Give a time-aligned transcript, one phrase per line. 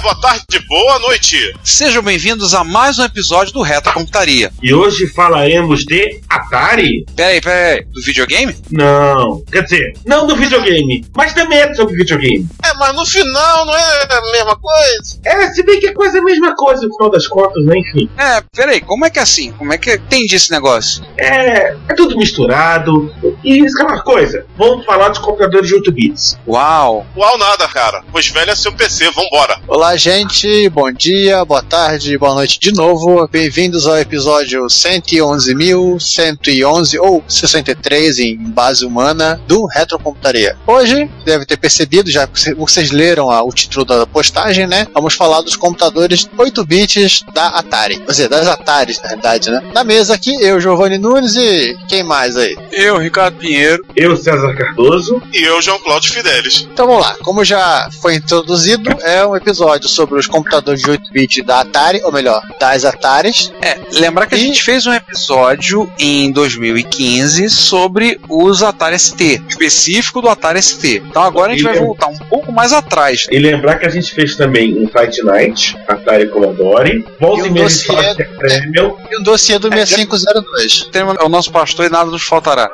[0.00, 1.54] Boa tarde, boa noite.
[1.62, 4.50] Sejam bem-vindos a mais um episódio do Reta Computaria.
[4.62, 7.04] E hoje falaremos de Atari?
[7.14, 8.56] Peraí, peraí, do videogame?
[8.70, 12.48] Não, quer dizer, não do videogame, mas também é sobre videogame.
[12.64, 15.20] É, mas no final não é a mesma coisa.
[15.26, 17.78] É, se bem que é quase a mesma coisa no final das contas, né?
[17.78, 18.08] Enfim.
[18.16, 19.52] É, peraí, como é que é assim?
[19.52, 21.04] Como é que entendi esse negócio?
[21.18, 23.14] É, é tudo misturado.
[23.44, 24.46] E isso é uma coisa.
[24.56, 26.38] Vamos falar dos computadores de 8 bits.
[26.46, 27.06] Uau!
[27.14, 28.02] Uau, nada, cara.
[28.10, 29.60] Pois velho é seu PC, vambora.
[29.68, 30.68] Olá, gente.
[30.68, 33.26] Bom dia, boa tarde, boa noite de novo.
[33.28, 40.56] Bem-vindos ao episódio 111.111 ou 63 em base humana do Retrocomputaria.
[40.66, 44.86] Hoje, deve ter percebido, já que vocês leram a- o título da postagem, né?
[44.94, 47.98] Vamos falar dos computadores 8 bits da Atari.
[47.98, 49.62] Quer dizer, das Ataris, na verdade, né?
[49.74, 52.56] Na mesa aqui, eu, Giovanni Nunes e quem mais aí?
[52.72, 53.82] Eu, Ricardo Pinheiro.
[53.96, 55.20] Eu, César Cardoso.
[55.32, 56.66] E eu, João Cláudio Fidelis.
[56.72, 61.10] Então vamos lá, como já foi introduzido, é um episódio sobre os computadores de 8
[61.12, 63.52] bits da Atari, ou melhor, das Ataris.
[63.62, 69.42] É, lembrar que a E- gente fez um episódio em 2015 sobre os Atari ST,
[69.48, 71.02] específico do Atari ST.
[71.06, 73.26] Então agora a gente vai voltar um pouco mais atrás.
[73.30, 77.04] E lembrar que a gente fez também um Fight Night, Atari Commodore.
[77.20, 78.96] Volta E e a dossiê- é Premium.
[79.10, 80.84] E o dossiê do 6502.
[80.90, 82.70] Tem o nosso pastor e nada nos faltará.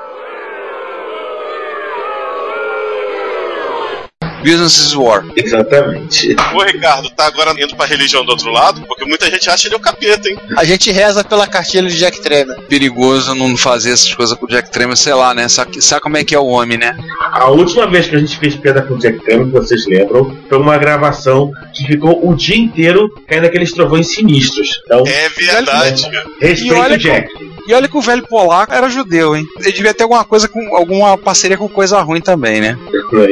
[4.46, 5.24] Business is War.
[5.34, 6.36] Exatamente.
[6.54, 9.74] O Ricardo tá agora indo pra religião do outro lado, porque muita gente acha ele
[9.74, 10.38] o capeta, hein?
[10.56, 12.56] A gente reza pela cartilha de Jack Tremer.
[12.68, 15.48] Perigoso não fazer essas coisas com o Jack Tremor, sei lá, né?
[15.48, 16.96] Sabe, sabe como é que é o homem, né?
[17.32, 20.36] A última vez que a gente fez piada com o Jack Tremor, que vocês lembram,
[20.48, 24.80] foi uma gravação que ficou o dia inteiro caindo aqueles trovões sinistros.
[24.84, 26.08] Então, É verdade.
[26.40, 27.28] E olha o Jack.
[27.66, 29.44] E olha que o velho polaco era judeu, hein?
[29.58, 32.78] Ele devia ter alguma coisa com alguma parceria com coisa ruim também, né?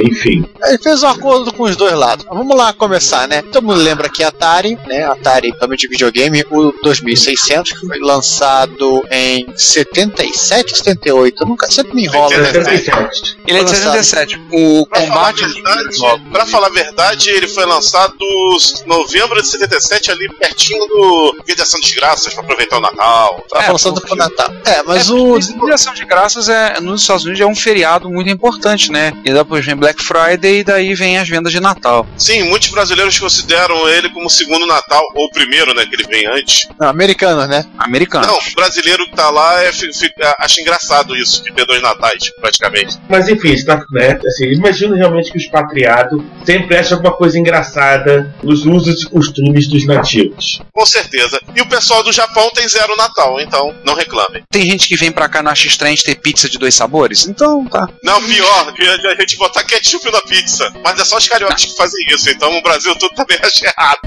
[0.04, 0.44] Enfim.
[0.64, 2.24] Ele fez um acordo com os dois lados.
[2.28, 3.42] Vamos lá começar, né?
[3.42, 5.04] Todo mundo lembra que Atari, né?
[5.04, 11.42] Atari também de videogame, o 2600, que foi lançado em 77 ou 78.
[11.42, 12.52] Eu nunca, sempre me enrolo, né?
[12.52, 13.36] 77.
[13.46, 14.04] Ele é de Foi lançado.
[14.04, 14.40] 77.
[14.52, 15.44] O Pra falar, combate.
[15.54, 21.36] verdade, pra falar a verdade, ele foi lançado em novembro de 77, ali pertinho do
[21.46, 23.44] Dia de de Graças, pra aproveitar o Natal.
[23.50, 24.52] Tá É, lançando porque- pro Natal.
[24.64, 25.32] É, mas é, o.
[25.34, 29.12] o Dia de de Graças é, nos Estados Unidos é um feriado muito importante, né?
[29.24, 29.32] E
[29.64, 32.06] depois vem Black Friday e daí vem as vendas de Natal.
[32.16, 36.04] Sim, muitos brasileiros consideram ele como o segundo Natal, ou o primeiro, né, que ele
[36.04, 36.68] vem antes.
[36.78, 37.64] Não, americano, né?
[37.78, 38.26] Americano.
[38.26, 41.80] Não, o brasileiro que tá lá é, fi- fi- acha engraçado isso, que tem dois
[41.82, 42.98] natais, praticamente.
[43.08, 48.34] Mas enfim, está, né, assim, imagino realmente que o expatriado sempre acha alguma coisa engraçada
[48.42, 50.60] nos usos e costumes dos nativos.
[50.72, 51.40] Com certeza.
[51.54, 54.42] E o pessoal do Japão tem zero Natal, então não reclamem.
[54.50, 57.26] Tem gente que vem pra cá não acha estranho de ter pizza de dois sabores?
[57.26, 57.88] Então, tá.
[58.02, 58.66] Não, pior,
[59.08, 60.72] a gente botar ketchup na pizza.
[60.82, 64.00] Mas é só os cariocas que fazem isso, então o Brasil tudo também acha errado.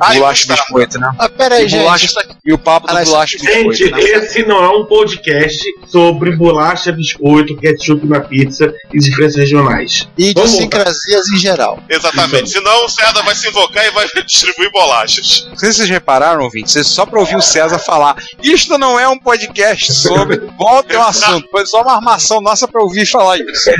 [0.00, 0.60] Ai, bolacha Gustavo.
[0.62, 1.10] biscoito, né?
[1.18, 1.80] Ah, pera aí, E gente.
[1.82, 4.02] bolacha- Isso aqui, E o papo do isso- bolacha e Gente, biscoito, né?
[4.02, 10.08] esse não é um podcast sobre bolacha, biscoito, ketchup na pizza e diferenças regionais.
[10.16, 11.78] e idiosincrasias em geral.
[11.88, 12.50] Exatamente.
[12.50, 15.46] Senão o César vai se invocar e vai distribuir bolachas.
[15.48, 18.98] Não sei se vocês repararam, ouvintes, vocês só pra ouvir o César falar isto não
[18.98, 21.48] é um podcast sobre volta é um assunto.
[21.50, 23.70] Foi só uma armação nossa pra ouvir falar isso.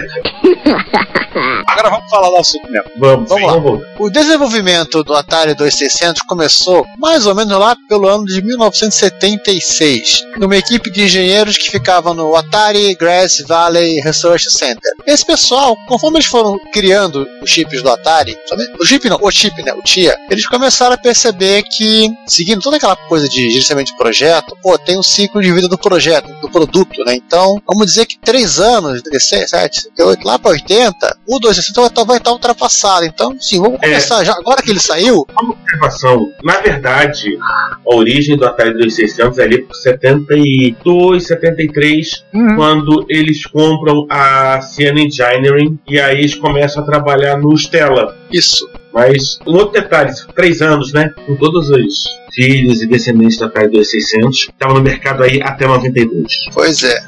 [1.69, 2.91] Agora vamos falar do assunto mesmo.
[2.99, 3.53] Vamos, Vamos lá.
[3.59, 3.83] vamos.
[3.99, 10.57] O desenvolvimento do Atari 2600 começou mais ou menos lá pelo ano de 1976, numa
[10.57, 14.93] equipe de engenheiros que ficava no Atari Grass Valley Research Center.
[15.07, 18.65] Esse pessoal, conforme eles foram criando os chips do Atari, sabe?
[18.81, 22.77] o chip não, o chip, né, o TIA, eles começaram a perceber que, seguindo toda
[22.77, 26.51] aquela coisa de gerenciamento de projeto, pô, tem um ciclo de vida do projeto, do
[26.51, 27.15] produto, né?
[27.15, 31.89] Então, vamos dizer que três anos, 16, 7, 8, lá para 80, o 260 vai
[31.89, 33.05] estar vai estar ultrapassado.
[33.05, 33.87] Então, sim, vamos É.
[33.87, 34.33] começar já.
[34.33, 36.33] Agora que ele saiu, Uma observação.
[36.43, 42.57] Na verdade, a origem do Atari 2600 é ali por 72, 73, Uhum.
[42.57, 48.17] quando eles compram a Siena Engineering e aí eles começam a trabalhar no Stella.
[48.33, 48.69] isso.
[48.93, 51.13] Mas um outro detalhe, três anos, né?
[51.27, 56.27] Com todos os filhos e descendentes do Atari 2600, estava no mercado aí até 92.
[56.53, 57.05] Pois é.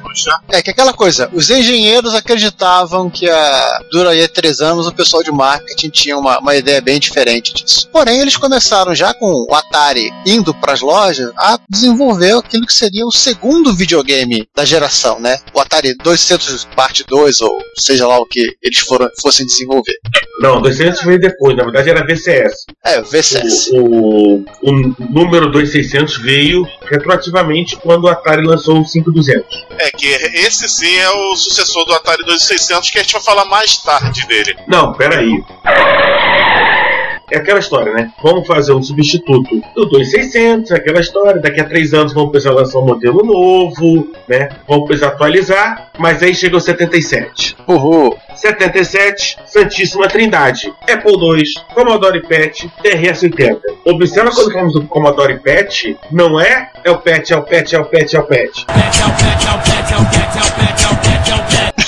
[0.50, 5.31] É que aquela coisa, os engenheiros acreditavam que a, duraria três anos, o pessoal de
[5.31, 7.88] marketing tinha uma, uma ideia bem diferente disso.
[7.90, 12.75] Porém, eles começaram já com o Atari indo para as lojas a desenvolver aquilo que
[12.75, 15.38] seria o segundo videogame da geração, né?
[15.55, 19.96] O Atari 200 parte 2, ou seja lá o que eles foram, fossem desenvolver.
[20.40, 22.67] Não, 200 veio depois, na verdade era VCS.
[22.85, 23.71] É, o VCS.
[23.73, 29.67] O, o, o número 2600 veio retroativamente quando o Atari lançou o 5200.
[29.79, 33.45] É que esse sim é o sucessor do Atari 2600 que a gente vai falar
[33.47, 34.57] mais tarde dele.
[34.69, 35.43] Não, peraí.
[37.32, 38.11] É aquela história, né?
[38.23, 41.40] Vamos fazer um substituto do 2600, é aquela história.
[41.40, 44.50] Daqui a três anos vamos precisar lançar um modelo novo, né?
[44.69, 47.56] Vamos precisar atualizar, mas aí chega o 77.
[47.67, 48.19] Uhul.
[48.34, 50.70] 77, Santíssima Trindade.
[50.82, 51.43] Apple II,
[51.75, 53.61] Commodore PET, TRS-80.
[53.87, 57.81] Observa quando falamos do Commodore PET, não é é o PET, é o PET, é
[57.81, 58.67] o PET, é o PET.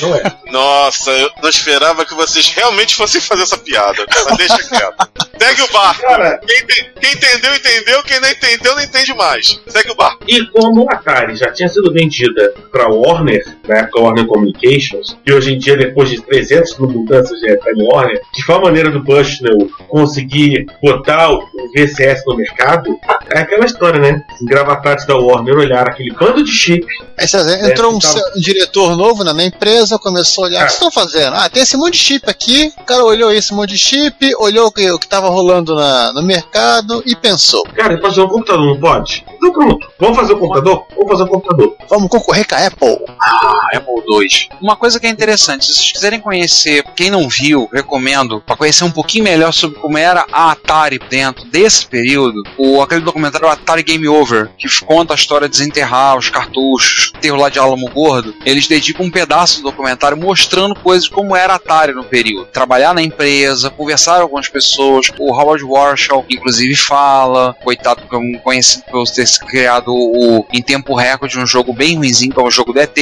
[0.08, 0.22] Não é.
[0.50, 4.04] Nossa, eu não esperava que vocês realmente fossem fazer essa piada.
[4.28, 5.08] Mas deixa quieto.
[5.38, 6.02] Segue o barco.
[6.02, 8.02] Cara, Quem, te- quem entendeu, entendeu.
[8.04, 9.60] Quem não entendeu, não entende mais.
[9.66, 10.24] Segue o barco.
[10.28, 15.32] E como a Atari já tinha sido vendida para Warner, na época Warner Communications, e
[15.32, 18.90] hoje em dia, depois de 300 mil mudanças de Time Warner, que foi a maneira
[18.90, 21.40] do Bushnell conseguir botar o
[21.74, 22.98] VCS no mercado,
[23.30, 24.22] é aquela história, né?
[24.40, 26.86] Os gravatados da Warner olharam aquele bando de chip.
[27.18, 30.46] Aí, você vê, entrou um, então- se- um diretor novo né, na empresa, começou a
[30.48, 31.34] olhar, o que vocês estão fazendo?
[31.36, 34.66] Ah, tem esse monte de chip aqui, o cara olhou esse monte de chip, olhou
[34.68, 38.66] o que, o que tava rolando na- no mercado e pensou, Cara, fazer um computador
[38.66, 39.24] não pode?
[39.34, 39.88] Então pronto.
[39.98, 40.84] Vamos fazer o computador?
[40.94, 41.76] Vamos fazer o computador.
[41.88, 42.98] vamos concorrer com a Apple.
[43.74, 44.28] Apple II.
[44.60, 48.84] Uma coisa que é interessante, se vocês quiserem conhecer, quem não viu, recomendo, para conhecer
[48.84, 53.82] um pouquinho melhor sobre como era a Atari dentro desse período, o, aquele documentário Atari
[53.82, 58.34] Game Over, que conta a história de desenterrar os cartuchos, terro lá de Alamo Gordo,
[58.44, 62.46] eles dedicam um pedaço do documentário mostrando coisas como era a Atari no período.
[62.46, 68.18] Trabalhar na empresa, conversar com algumas pessoas, o Howard Warshall, inclusive, fala, coitado, porque é
[68.18, 72.42] um conhecido por ter criado o, em tempo recorde um jogo bem ruimzinho, que é
[72.42, 72.96] o jogo do ET,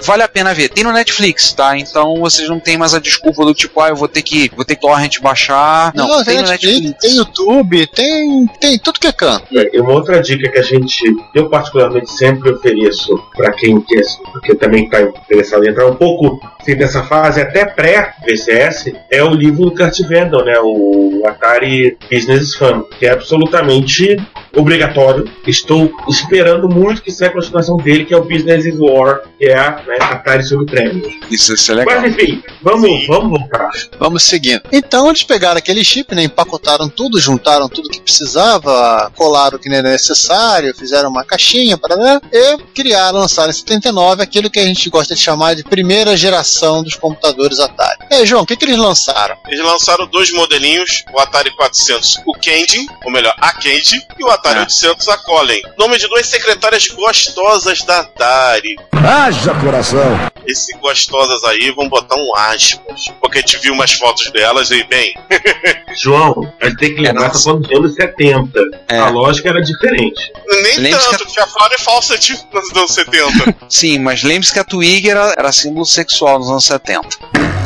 [0.00, 0.68] vale a pena ver.
[0.68, 1.76] Tem no Netflix, tá?
[1.76, 4.64] Então vocês não tem mais a desculpa do tipo, ah, eu vou ter que, vou
[4.64, 5.92] ter que torrent baixar.
[5.94, 7.00] Não, tem, no Netflix.
[7.00, 9.46] tem YouTube, tem, tem tudo que é canto.
[9.50, 11.04] E uma outra dica que a gente,
[11.34, 16.40] eu particularmente sempre ofereço para quem quer, porque também está interessado em entrar um pouco
[16.68, 22.54] assim, dessa fase até pré-VCS, é o livro do Kurt Vandal, né, o Atari Business
[22.54, 24.16] Fun, que é absolutamente
[24.54, 25.30] obrigatório.
[25.46, 29.46] Estou esperando muito que saia a continuação dele, que é o Business is War, que
[29.46, 31.14] é a né, Atari sobre prêmios.
[31.30, 32.00] Isso, isso é legal.
[32.00, 33.70] Mas enfim, vamos, vamos voltar.
[33.98, 34.62] Vamos seguindo.
[34.72, 39.68] Então eles pegaram aquele chip, né, empacotaram tudo, juntaram tudo que precisava, colaram o que
[39.68, 41.98] não era necessário, fizeram uma caixinha para
[42.32, 46.57] e criaram, lançaram em 79 aquilo que a gente gosta de chamar de primeira geração
[46.82, 47.98] dos computadores Atari.
[48.10, 49.36] E aí, João, o que, que eles lançaram?
[49.48, 54.30] Eles lançaram dois modelinhos, o Atari 400, o Candy, ou melhor, a Candy, e o
[54.30, 54.62] Atari É.
[54.62, 55.60] 800, a Colin.
[55.78, 58.76] Nome de duas secretárias gostosas da Atari.
[58.92, 60.18] Haja coração!
[60.46, 64.82] Esse gostosas aí, vão botar um aspas, porque a gente viu umas fotos delas e,
[64.84, 65.14] bem,
[66.02, 68.60] João, a gente tem que lembrar É, que tá falando dos anos 70.
[68.88, 68.98] É.
[68.98, 70.32] A lógica era diferente.
[70.62, 73.56] nem Lembre-se tanto, que a Flora é falsa tipo, nos anos 70.
[73.68, 77.57] Sim, mas lembre-se que a Twig era, era símbolo sexual nos anos 70.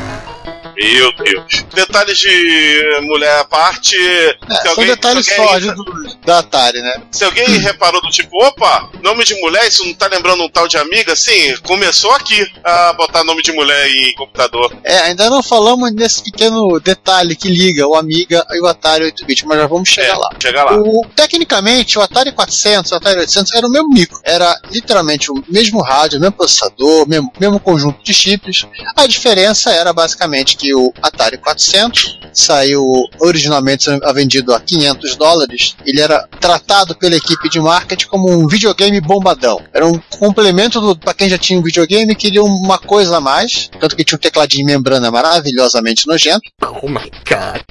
[0.76, 1.64] Meu Deus.
[1.74, 3.96] Detalhes de mulher à parte.
[3.96, 7.02] É, se são alguém, detalhes se alguém- sórdidos da Atari, né?
[7.10, 10.66] Se alguém reparou do tipo, opa, nome de mulher, isso não tá lembrando um tal
[10.68, 11.14] de amiga?
[11.16, 14.72] Sim, começou aqui a botar nome de mulher em computador.
[14.84, 19.46] É, ainda não falamos nesse pequeno detalhe que liga o Amiga e o Atari 8-bit,
[19.46, 20.28] mas já vamos chegar É, lá.
[20.40, 20.76] Chega lá.
[20.78, 24.18] O- tecnicamente, o Atari 400 e o Atari 800 era o mesmo micro.
[24.24, 28.66] Era literalmente o mesmo rádio, o mesmo processador, mesmo, mesmo conjunto de chips.
[28.96, 32.84] A diferença era basicamente que o Atari 400 saiu
[33.20, 35.74] originalmente vendido a 500 dólares.
[35.84, 39.60] Ele era tratado pela equipe de marketing como um videogame bombadão.
[39.72, 43.68] Era um complemento do para quem já tinha um videogame queria uma coisa a mais,
[43.80, 46.42] tanto que tinha um tecladinho de membrana maravilhosamente nojento.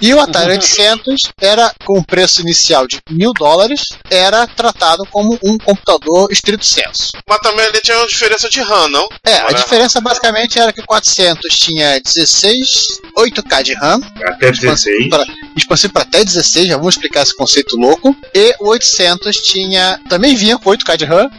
[0.01, 5.39] E o Atari 800 era com um preço inicial de mil dólares, era tratado como
[5.43, 7.11] um computador estrito senso.
[7.27, 9.07] Mas também ele tinha uma diferença de RAM, não?
[9.25, 12.80] É, a diferença basicamente era que o 400 tinha 16,
[13.17, 15.09] 8K de RAM, Até 16.
[15.09, 18.15] para- expansível para até 16, já vamos explicar esse conceito louco.
[18.33, 21.29] E o 800 tinha, também vinha com 8K de RAM,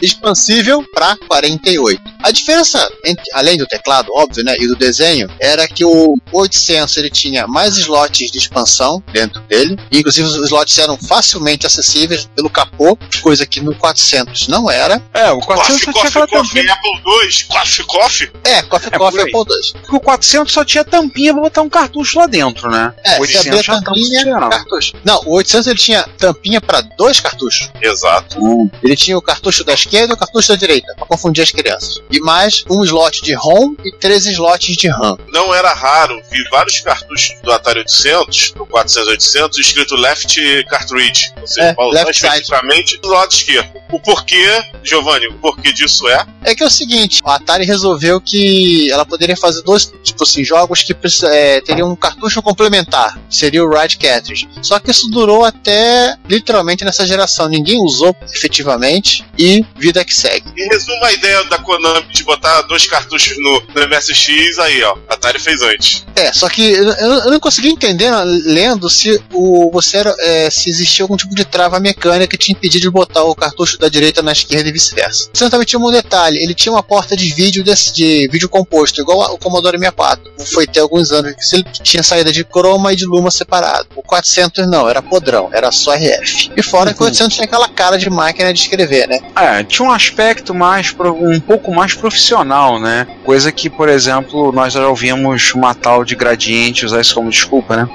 [0.00, 2.00] expansível para 48.
[2.22, 6.96] A diferença, entre- além do teclado, óbvio, né, e do desenho, era que o 800
[6.96, 12.28] ele tinha mais slots de expansão dentro dele, e inclusive os slots eram facilmente acessíveis
[12.34, 15.02] pelo capô, coisa que no 400 não era.
[15.12, 16.72] É, o 400 Coffee, só tinha Coffee, aquela Coffee, tampinha.
[16.74, 18.30] Apple II, Coffee, Coffee.
[18.44, 19.20] É, Coffee É, Coffee.
[19.20, 19.72] Apple II.
[19.80, 22.92] Porque o 400 só tinha tampinha pra botar um cartucho lá dentro, né?
[23.04, 24.50] É, o você abria 800 a já não tampinha, tinha, não.
[24.50, 24.92] cartucho.
[25.04, 27.70] Não, o 800 ele tinha tampinha para dois cartuchos.
[27.80, 28.38] Exato.
[28.82, 32.00] Ele tinha o cartucho da esquerda e o cartucho da direita, para confundir as crianças.
[32.10, 35.16] E mais um slot de ROM e três slots de RAM.
[35.28, 41.32] Não era raro, vi vários cartuchos do Atari 800, do 400 800, escrito Left Cartridge.
[41.40, 42.10] Ou seja, É, side.
[42.10, 43.70] especificamente do lado esquerdo.
[43.92, 46.24] O porquê, Giovanni, o porquê disso é?
[46.44, 50.42] É que é o seguinte, a Atari resolveu que ela poderia fazer dois, tipo assim,
[50.44, 50.94] jogos que
[51.26, 54.48] é, teriam um cartucho complementar, seria o Ride Cartridge.
[54.62, 60.48] Só que isso durou até literalmente nessa geração, ninguém usou efetivamente e vida que segue.
[60.56, 64.96] Em resumo, a ideia da Konami de botar dois cartuchos no, no MSX, aí ó,
[65.08, 66.04] a Atari fez antes.
[66.16, 70.50] É, só que eu, eu não consegui entender né, lendo se o você era, é,
[70.50, 73.88] se existia algum tipo de trava mecânica que te impedia de botar o cartucho da
[73.88, 75.30] direita na esquerda e vice-versa.
[75.32, 79.00] Você também tinha um detalhe, ele tinha uma porta de vídeo desse, de vídeo composto,
[79.00, 80.32] igual o Commodore 64.
[80.52, 83.88] Foi ter alguns anos que ele tinha saída de croma e de luma separado.
[83.94, 86.50] O 400 não, era podrão, era só RF.
[86.56, 89.20] E fora que o 800 tinha aquela cara de máquina de escrever, né?
[89.62, 93.06] É, tinha um aspecto mais um pouco mais profissional, né?
[93.24, 97.76] Coisa que, por exemplo, nós já ouvimos uma tal de gradiente usar isso como desculpa,
[97.76, 97.88] né?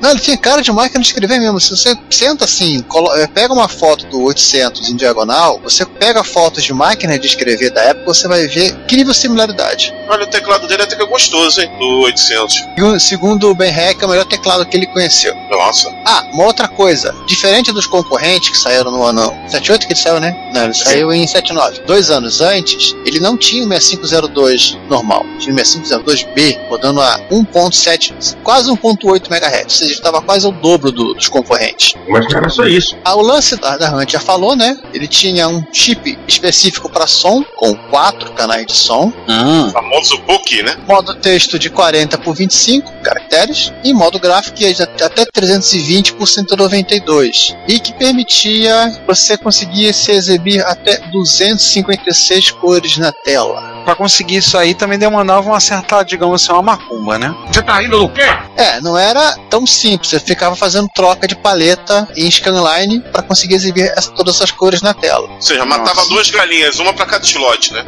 [0.00, 1.60] Não, ele tinha cara de máquina de escrever mesmo.
[1.60, 2.84] Se você senta assim,
[3.16, 7.70] eh, pega uma foto do 800 em diagonal, você pega fotos de máquina de escrever
[7.70, 9.92] da época, você vai ver incrível similaridade.
[10.08, 11.70] Olha, o teclado dele até que é gostoso, hein?
[11.78, 12.54] Do 800.
[12.76, 15.34] Segundo- Segundo o Ben Heck, é o melhor teclado que ele conheceu.
[15.50, 15.92] Nossa.
[16.06, 17.14] Ah, uma outra coisa.
[17.26, 20.34] Diferente dos concorrentes que saíram no ano 78 que ele saiu, né?
[20.52, 21.80] Não, ele saiu em 79.
[21.86, 25.24] Dois anos antes, ele não tinha o 6502 normal.
[25.38, 29.62] Tinha o 6502B, rodando a 1.7, quase 1.8 MHz.
[29.64, 31.94] Ou seja, estava quase o dobro do- dos concorrentes.
[32.08, 32.96] Mas não era só isso.
[33.04, 34.78] Ah, o lance da, da Hunt já falou, né?
[34.92, 39.70] Ele tinha um chip específico para som, com quatro canais de som, Hum.
[39.70, 40.76] Famoso book, né?
[40.88, 47.54] modo texto de 40 por 25 caracteres e modo gráfico de até 320 por 192
[47.68, 50.79] e que permitia você conseguir se exibir até
[51.12, 53.82] 256 cores na tela.
[53.84, 57.34] Pra conseguir isso aí também demandava uma certa, digamos assim, uma macumba, né?
[57.52, 58.22] Você tá rindo do quê?
[58.56, 63.54] É, não era tão simples, você ficava fazendo troca de paleta em scanline para conseguir
[63.54, 65.28] exibir essa- todas essas cores na tela.
[65.30, 66.08] Ou seja, matava Nossa.
[66.10, 67.84] duas galinhas, uma pra cada slot, né?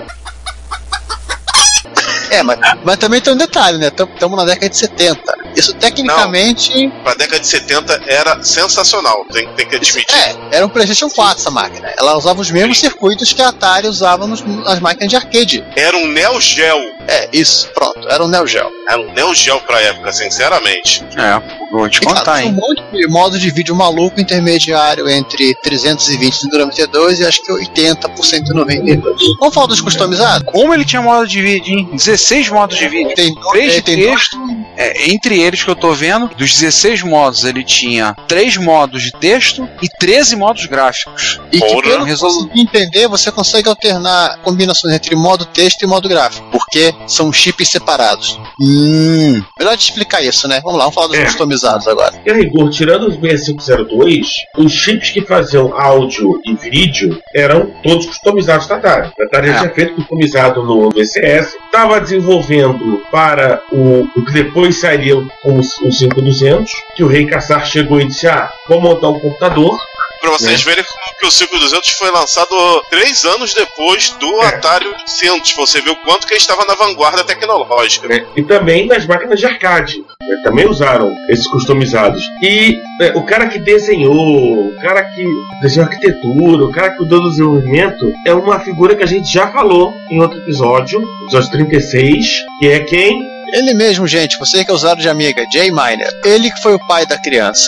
[2.30, 3.88] É, mas, mas também tem um detalhe, né?
[3.88, 5.20] Estamos na década de 70.
[5.56, 10.14] Isso tecnicamente Pra década de 70 era sensacional, tem, tem que admitir.
[10.14, 11.92] É, era um PlayStation 4 essa máquina.
[11.98, 15.64] Ela usava os mesmos circuitos que a Atari usava nos- nas máquinas de arcade.
[15.76, 16.92] Era um Neo Geo.
[17.08, 18.70] É, isso, pronto, era um Neo Geo.
[18.88, 21.04] Era um Neo Geo pra época, sinceramente.
[21.16, 21.42] É,
[21.72, 22.58] vou te E contar, tinha um hein?
[22.60, 28.08] monte de modo de vídeo maluco intermediário entre 320 e 92 e acho que 80
[28.10, 29.02] por 192.
[29.40, 30.42] Vamos falar dos customizados?
[30.50, 31.88] Como ele tinha modo de vídeo, hein?
[31.92, 33.14] 16 modos de vídeo.
[33.14, 34.38] Tem, Três é, de tem dois- texto,
[34.76, 39.12] é, entre eles que eu tô vendo, dos 16 modos, ele tinha 3 modos de
[39.12, 41.40] texto e 13 modos gráficos.
[41.52, 45.82] E que Porra, pelo que eu resolu- entender, você consegue alternar combinações entre modo texto
[45.82, 48.38] e modo gráfico, porque são chips separados.
[48.60, 49.42] Hum.
[49.58, 50.60] Melhor te explicar isso, né?
[50.62, 51.24] Vamos lá, vamos falar dos É.
[51.24, 51.86] customizados.
[51.88, 52.14] agora.
[52.24, 54.26] E a rigor, tirando os 6502,
[54.58, 59.10] os chips que faziam áudio e vídeo eram todos customizados da Atari.
[59.20, 59.58] A Atari já É.
[59.60, 65.92] tinha feito customizado no VCS, estava desenvolvendo para o, o que depois sairia como o
[65.92, 69.76] 5200, que o Rei Kassar chegou e disse: Ah, vou montar um computador.
[70.20, 70.64] Pra vocês É.
[70.64, 72.54] verem como que o 5200 foi lançado
[72.88, 74.46] três anos depois do É.
[74.46, 75.52] Atari 800.
[75.56, 78.06] Você o quanto que ele estava na vanguarda tecnológica.
[78.06, 78.24] né?
[78.36, 79.98] E também nas máquinas de arcade.
[80.20, 80.36] né?
[80.44, 82.22] Também usaram esses customizados.
[82.40, 84.14] E né, o cara que desenhou,
[84.68, 85.24] o cara que
[85.60, 89.50] desenhou arquitetura, o cara que cuidou do desenvolvimento, é uma figura que a gente já
[89.50, 92.24] falou em outro episódio, episódio 36,
[92.60, 93.20] que é quem?
[93.52, 96.08] Ele mesmo, gente, você que é usuário de Amiga, Jay Miner.
[96.24, 97.62] Ele que foi o pai da criança.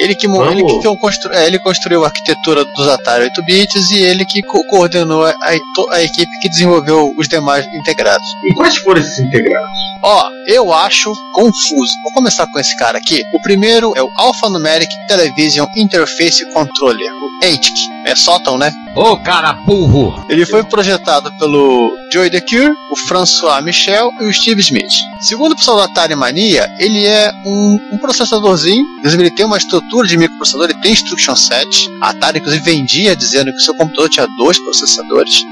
[0.00, 0.50] Ele que, Vamos.
[0.50, 4.42] ele que constru- é, ele construiu a arquitetura dos Atari 8 bits e ele que
[4.42, 8.26] co- coordenou a, a- a equipe que desenvolveu os demais integrados.
[8.50, 9.68] E quais foram esses integrados?
[10.02, 11.92] Ó, eu acho confuso.
[12.02, 13.22] Vou começar com esse cara aqui.
[13.32, 17.72] O primeiro é o Alphanumeric Television Interface Controller, o ATIC.
[18.04, 18.72] É sótão, né?
[18.94, 20.24] Ô cara burro!
[20.28, 24.92] Ele foi projetado pelo Joey DeCure, o François Michel e o Steve Smith.
[25.20, 29.56] Segundo o pessoal da Atari Mania, ele é um, um processadorzinho, inclusive ele tem uma
[29.56, 31.90] estrutura de microprocessador, ele tem instruction set.
[32.00, 35.42] A Atari inclusive vendia dizendo que o seu computador tinha dois processadores.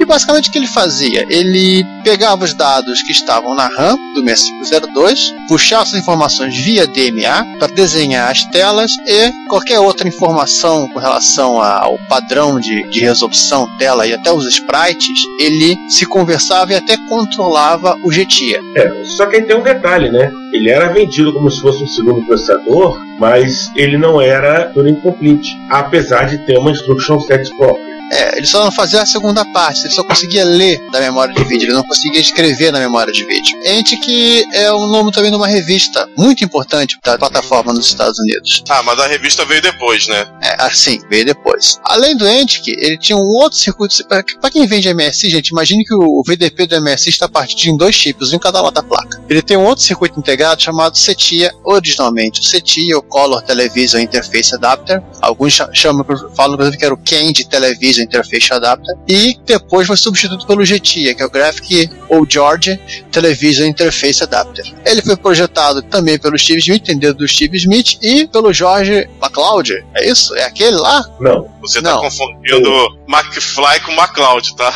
[0.00, 1.26] E basicamente o que ele fazia?
[1.28, 7.44] Ele pegava os dados que estavam na RAM do 6502, puxava essas informações via DMA
[7.58, 13.68] para desenhar as telas e qualquer outra informação com relação ao padrão de, de resolução
[13.78, 18.60] tela e até os sprites, ele se conversava e até controlava o GTIA.
[18.76, 20.30] É, só que aí tem um detalhe, né?
[20.52, 25.58] Ele era vendido como se fosse um segundo processador, mas ele não era Turing Complete,
[25.70, 27.97] apesar de ter uma instruction set própria.
[28.10, 31.44] É, ele só não fazia a segunda parte, ele só conseguia ler da memória de
[31.44, 33.58] vídeo, ele não conseguia escrever na memória de vídeo.
[33.64, 38.18] Ente que é o nome também de uma revista muito importante da plataforma nos Estados
[38.18, 38.62] Unidos.
[38.68, 40.26] Ah, mas a revista veio depois, né?
[40.42, 41.78] É, assim, veio depois.
[41.84, 43.96] Além do ENTIC, ele tinha um outro circuito.
[44.06, 47.94] Para quem vende MSI, gente, imagine que o VDP do MSI está partido em dois
[47.94, 49.20] chips, um em cada lado da placa.
[49.28, 54.54] Ele tem um outro circuito integrado chamado CETIA, originalmente o CETIA, o Color Television Interface
[54.54, 55.02] Adapter.
[55.20, 58.94] Alguns cha- chamam, falam inclusive que era o CAND Television Interface Adapter.
[59.08, 62.78] E depois foi substituído pelo GTIA, que é o Graphic ou George
[63.10, 64.64] Television Interface Adapter.
[64.84, 67.14] Ele foi projetado também pelo Steve Smith, entendeu?
[67.14, 69.84] Do Steve Smith e pelo George McLeod.
[69.94, 70.34] É isso?
[70.36, 71.04] É aquele lá?
[71.20, 72.00] Não, Você tá Não.
[72.02, 72.70] confundindo
[73.08, 74.72] McFly com McCloud, tá?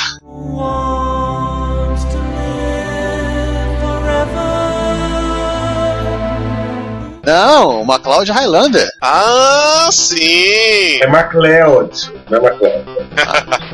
[7.25, 8.89] Não, o McLeod Highlander.
[9.01, 11.01] Ah, sim!
[11.01, 12.83] é MacLeod, não é MacLeod.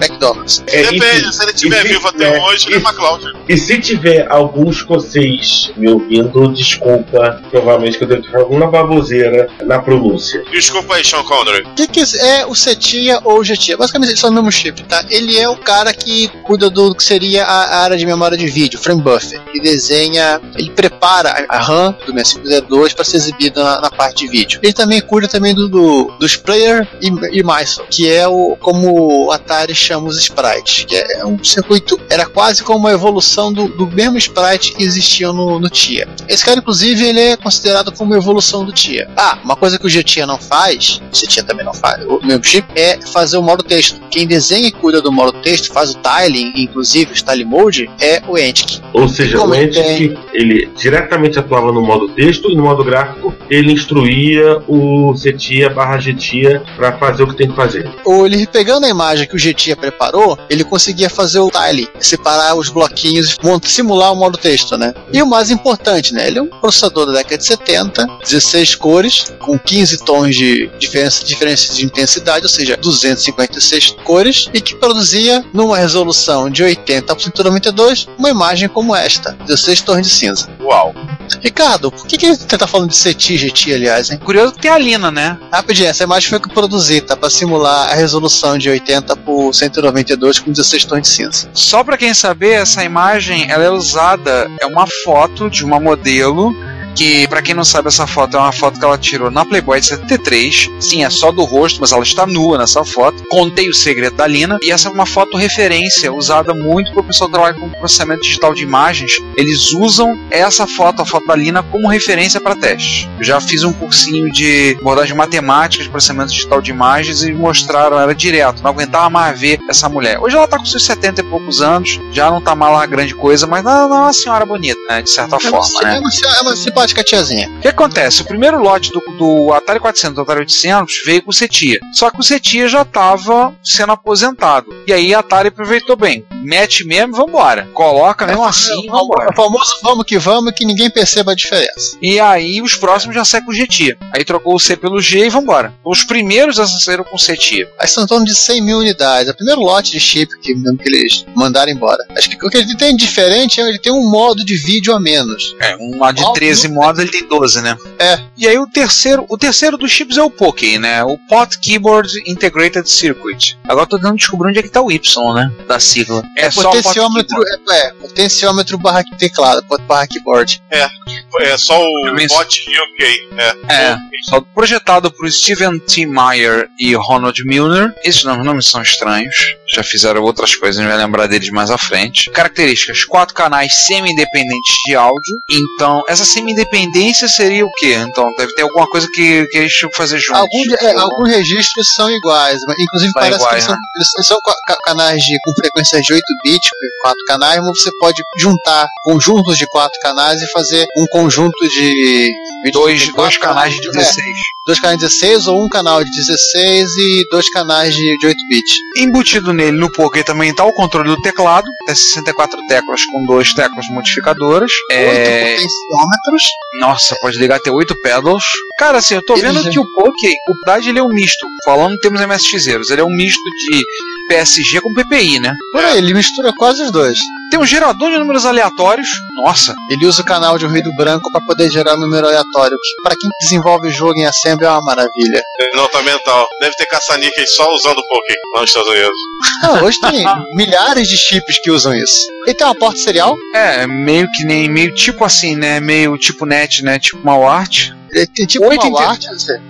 [0.00, 0.62] McDonald's.
[0.66, 3.24] É, Depende, enfim, se ele estiver vivo até é, hoje, ele é e- McCloud.
[3.48, 9.48] E se tiver algum escocês me ouvindo, desculpa, provavelmente que eu devo ter alguma baboseira
[9.64, 10.42] na pronúncia.
[10.50, 11.64] Desculpa aí, Sean Connery.
[11.66, 13.76] O que, que é o CETIA ou o GTIA?
[13.76, 15.04] Basicamente eles são o mesmo chip, tá?
[15.10, 18.78] Ele é o cara que cuida do que seria a área de memória de vídeo,
[18.78, 19.40] frame buffer.
[19.48, 23.18] Ele desenha, ele prepara a a RAM do 6502 para ser
[23.54, 24.60] na, na parte de vídeo.
[24.62, 29.26] Ele também cuida também do, do- dos player e, e MISO, que é o como
[29.26, 33.68] o Atari chama os sprites, que é um circuito, era quase como uma evolução do,
[33.68, 36.08] do mesmo sprite que existia no, no TIA.
[36.28, 39.08] Esse cara, inclusive, ele é considerado como uma evolução do TIA.
[39.16, 42.44] Ah, uma coisa que o GTIA não faz, o CTIA também não faz, o mesmo
[42.44, 44.00] chip, é fazer o modo texto.
[44.10, 48.22] Quem desenha e cuida do modo texto, faz o tiling, inclusive o style mode, é
[48.26, 48.80] o Entic.
[48.92, 53.72] Ou seja, o Entic, ele diretamente atuava no modo texto e no modo gráfico ele
[53.72, 57.90] instruía o CETIA barra GTIA para fazer o que tem que fazer.
[58.04, 62.54] Ou ele pegando a imagem que o GTIA preparou, ele conseguia fazer o tiling, separar
[62.54, 64.94] os bloquinhos, simular o modo texto, né?
[65.12, 66.26] E o mais importante, né?
[66.26, 71.24] Ele é um processador da década de 70, 16 cores, com 15 tons de diferença,
[71.24, 77.22] diferença de intensidade, ou seja, 256 cores, e que produzia numa resolução de 80 por
[77.22, 80.48] 192 uma imagem como esta, 16 tons de cinza.
[80.60, 80.94] Uau.
[81.40, 84.18] Ricardo, por que, que você tá falando de CETI e GTIA, aliás, hein?
[84.18, 85.38] Curioso que tem a Lina, né?
[85.52, 87.16] Rapidinho, essa imagem foi que eu produzi, tá?
[87.16, 91.48] Pra simular a resolução de 80 por 192 com 16 tons de cinza.
[91.52, 96.54] Só pra quem saber, essa imagem ela é usada, é uma foto de uma modelo
[96.98, 99.78] que, pra quem não sabe, essa foto é uma foto que ela tirou na Playboy
[99.78, 100.68] de 73.
[100.80, 103.22] Sim, é só do rosto, mas ela está nua nessa foto.
[103.28, 104.58] Contei o segredo da Lina.
[104.60, 108.22] E essa é uma foto referência usada muito para o pessoal que trabalha com processamento
[108.22, 109.12] digital de imagens.
[109.36, 113.08] Eles usam essa foto, a foto da Lina, como referência para testes.
[113.16, 118.00] Eu já fiz um cursinho de abordagem matemática de processamento digital de imagens e mostraram
[118.00, 118.60] ela direto.
[118.60, 120.18] Não aguentava mais ver essa mulher.
[120.18, 123.14] Hoje ela tá com seus 70 e poucos anos, já não tá mais lá grande
[123.14, 125.00] coisa, mas não, não é uma senhora bonita, né?
[125.00, 126.00] De certa forma, é, né?
[126.00, 127.48] uma, é uma simpática lote com a tiazinha.
[127.58, 128.22] O que acontece?
[128.22, 131.78] O primeiro lote do, do Atari 400 do Atari 800 veio com o CETIA.
[131.92, 134.66] Só que o CETIA já estava sendo aposentado.
[134.86, 136.24] E aí a Atari aproveitou bem.
[136.42, 137.68] Mete mesmo, vambora.
[137.74, 139.30] Coloca mesmo assim, É vambora.
[139.30, 141.96] o famoso vamos que vamos que ninguém perceba a diferença.
[142.00, 143.98] E aí os próximos já saem com o GTIA.
[144.12, 145.74] Aí trocou o C pelo G e vambora.
[145.84, 147.68] Os primeiros já saíram com o CETIA.
[147.78, 149.28] Aí são em torno de 100 mil unidades.
[149.28, 152.04] É o primeiro lote de chip que, que eles mandaram embora.
[152.16, 155.00] Acho que o que ele tem diferente é ele tem um modo de vídeo a
[155.00, 155.54] menos.
[155.60, 156.32] É, um lá de Óbvio.
[156.68, 157.76] 13 modos, ele tem 12, né?
[157.98, 158.20] É.
[158.36, 161.02] E aí o terceiro, o terceiro dos chips é o Poké, né?
[161.04, 163.58] O Pot Keyboard Integrated Circuit.
[163.64, 165.50] Agora eu tô tentando descobrir onde é que tá o Y, né?
[165.66, 166.22] Da sigla.
[166.36, 167.36] É, só o Pot potenciômetro,
[167.70, 170.62] é, é, potenciômetro barra teclado, barra keyboard.
[170.70, 173.28] É só o Eu men- bot UK.
[173.36, 173.74] É.
[173.92, 173.96] É,
[174.28, 176.06] só projetado por Steven T.
[176.06, 177.94] Meyer e Ronald Milner.
[178.02, 179.34] Esses nomes, nomes são estranhos.
[179.74, 182.30] Já fizeram outras coisas, a gente vai lembrar deles mais à frente.
[182.30, 185.36] Características: quatro canais semi-independentes de áudio.
[185.50, 186.24] Então, essa
[186.58, 187.94] semi-independência seria o quê?
[187.94, 190.40] Então, deve ter alguma coisa que, que eles tinham que fazer juntos.
[190.42, 193.78] Alguns, é, alguns registros são iguais, mas, inclusive parece iguais, que né?
[193.96, 196.68] eles são, eles são ca- ca- canais de, com frequências de 8 bits,
[197.02, 202.30] quatro canais, mas você pode juntar conjuntos de quatro canais e fazer um conjunto de
[202.72, 204.24] Dois, 24 dois canais de é, 16.
[204.68, 208.36] Dois canais de 16 ou um canal de 16 e dois canais de, de 8
[208.50, 208.74] bits.
[208.98, 213.52] Embutido nele no Poké também está o controle do teclado, é 64 teclas com duas
[213.54, 214.70] teclas modificadoras.
[214.90, 216.42] É, Oito potenciômetros.
[216.80, 218.44] nossa, pode ligar até 8 pedals.
[218.78, 221.08] Cara, assim, eu tô Ele vendo já- que o Poké, o verdade ele é um
[221.12, 221.46] misto.
[221.64, 223.82] Falando em termos MSXeros, ele é um misto de
[224.28, 225.54] PSG com PPI, né?
[225.72, 227.18] Por aí, ele mistura quase os dois.
[227.50, 229.08] Tem um gerador de números aleatórios.
[229.42, 232.76] Nossa, Ele usa o canal de ruído branco para poder gerar número aleatório.
[232.76, 235.42] que Para quem desenvolve jogo em Assembly é uma maravilha.
[235.74, 236.46] Nota mental.
[236.60, 239.18] Deve ter caça-níqueis só usando o Poké lá nos Estados Unidos.
[239.62, 242.20] Não, hoje tem milhares de chips que usam isso.
[242.46, 245.80] Ele tem uma porta serial, é meio que nem, meio tipo assim, né?
[245.80, 246.98] Meio tipo net, né?
[246.98, 247.92] Tipo Mauart.
[248.12, 249.18] Ele tem tipo Oito uma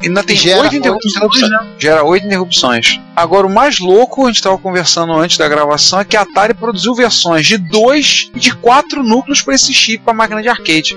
[0.02, 1.74] Ainda tem Gera oito oito interrupções, né?
[1.78, 3.00] Gera oito interrupções.
[3.16, 6.54] Agora, o mais louco, a gente estava conversando antes da gravação, é que a Atari
[6.54, 10.96] produziu versões de dois e de quatro núcleos para esse chip para máquina de arcade.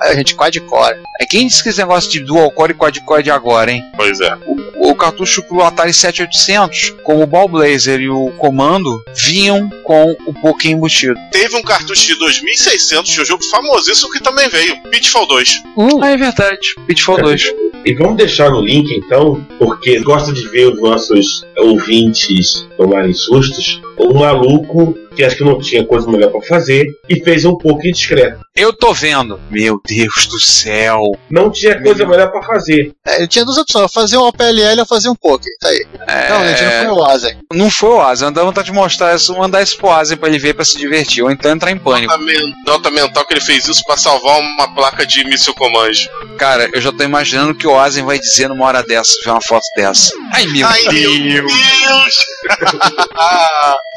[0.00, 0.96] Aí a gente quadcore.
[1.20, 3.70] É quem disse que esse negócio de dual core e quad core é de agora,
[3.70, 3.84] hein?
[3.96, 4.38] Pois é.
[4.76, 10.32] O cartucho pro Atari 7800, como o Ball Blazer e o Comando, vinham com o
[10.32, 11.14] Poké embutido.
[11.30, 14.80] Teve um cartucho de 2600 de um jogo famosíssimo que também veio.
[14.84, 15.62] Pitfall 2.
[16.00, 16.37] Ah, é verdade.
[16.86, 17.77] Pitfall 2.
[17.84, 23.80] E vamos deixar no link então, porque gosto de ver os nossos ouvintes tomarem sustos.
[23.98, 27.84] Um maluco que acho que não tinha coisa melhor pra fazer e fez um pouco
[27.84, 28.38] indiscreto.
[28.54, 29.40] Eu tô vendo.
[29.50, 31.02] Meu Deus do céu.
[31.28, 32.92] Não tinha coisa melhor pra fazer.
[33.04, 35.50] É, ele tinha duas opções, fazer um OPLL ou fazer um poker.
[35.60, 35.86] Tá aí.
[36.06, 37.36] É, Não, gente, não foi o Asen.
[37.52, 38.26] não foi o Asa.
[38.26, 41.22] Andava vontade de mostrar isso, mandar isso pro Asa pra ele ver pra se divertir.
[41.24, 42.12] Ou então entrar em pânico.
[42.12, 45.90] Nota, men- nota mental que ele fez isso pra salvar uma placa de míssil command.
[46.36, 49.40] Cara, eu já tô imaginando que o Asen vai dizer numa hora dessa, ver uma
[49.40, 50.12] foto dessa.
[50.32, 51.52] Ai, meu Ai, meu Deus.
[51.52, 52.24] Deus!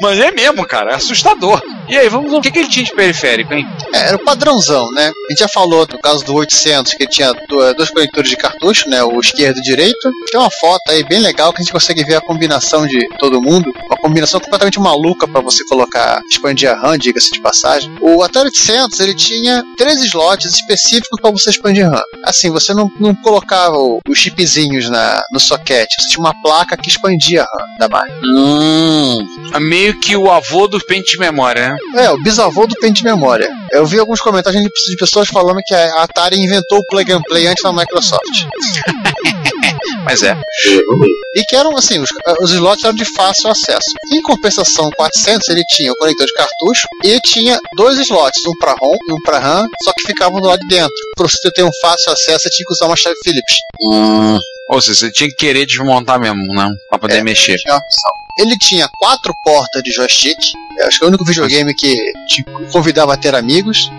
[0.00, 0.92] Mas é mesmo, cara.
[0.92, 1.60] É assustador.
[1.88, 3.66] E aí, vamos ver o que, que ele tinha de periférico, hein?
[3.92, 5.08] É, era o padrãozão, né?
[5.08, 8.36] A gente já falou no caso do 800 que ele tinha do- dois conectores de
[8.36, 9.02] cartucho, né?
[9.04, 10.10] O esquerdo e o direito.
[10.30, 13.40] Tem uma foto aí bem legal que a gente consegue ver a combinação de todo
[13.40, 13.70] mundo.
[13.86, 17.92] Uma combinação completamente maluca para você colocar, expandir a RAM, diga-se de passagem.
[18.00, 22.02] O Atari 800 ele tinha três slots específicos para você expandir RAM.
[22.24, 23.14] Assim, você não, não
[23.62, 23.76] colocava
[24.08, 28.18] os chipzinhos na, no soquete, você tinha uma placa que expandia a RAM da máquina.
[28.24, 29.18] Hum.
[29.54, 32.04] É meio que o avô do pente de memória, né?
[32.04, 33.50] É, o bisavô do pente de memória.
[33.70, 37.22] Eu vi alguns comentários de de pessoas falando que a Atari inventou o plug and
[37.22, 38.46] play antes da Microsoft.
[40.04, 40.36] Mas é.
[41.34, 42.10] E que eram, assim, os,
[42.40, 43.88] os slots eram de fácil acesso.
[44.12, 48.52] Em compensação, o 400 ele tinha o conector de cartucho e tinha dois slots, um
[48.58, 50.92] para ROM e um para RAM, só que ficavam do lado de dentro.
[51.16, 53.56] Para você ter um fácil acesso, você tinha que usar uma chave Phillips.
[54.68, 56.68] Ou seja, você tinha que querer desmontar mesmo, né?
[56.88, 57.22] Pra poder É.
[57.22, 57.56] mexer.
[57.58, 57.78] Tinha.
[58.38, 60.38] Ele tinha quatro portas de joystick.
[60.78, 61.94] Eu acho que é o único videogame que
[62.28, 63.90] te convidava a ter amigos.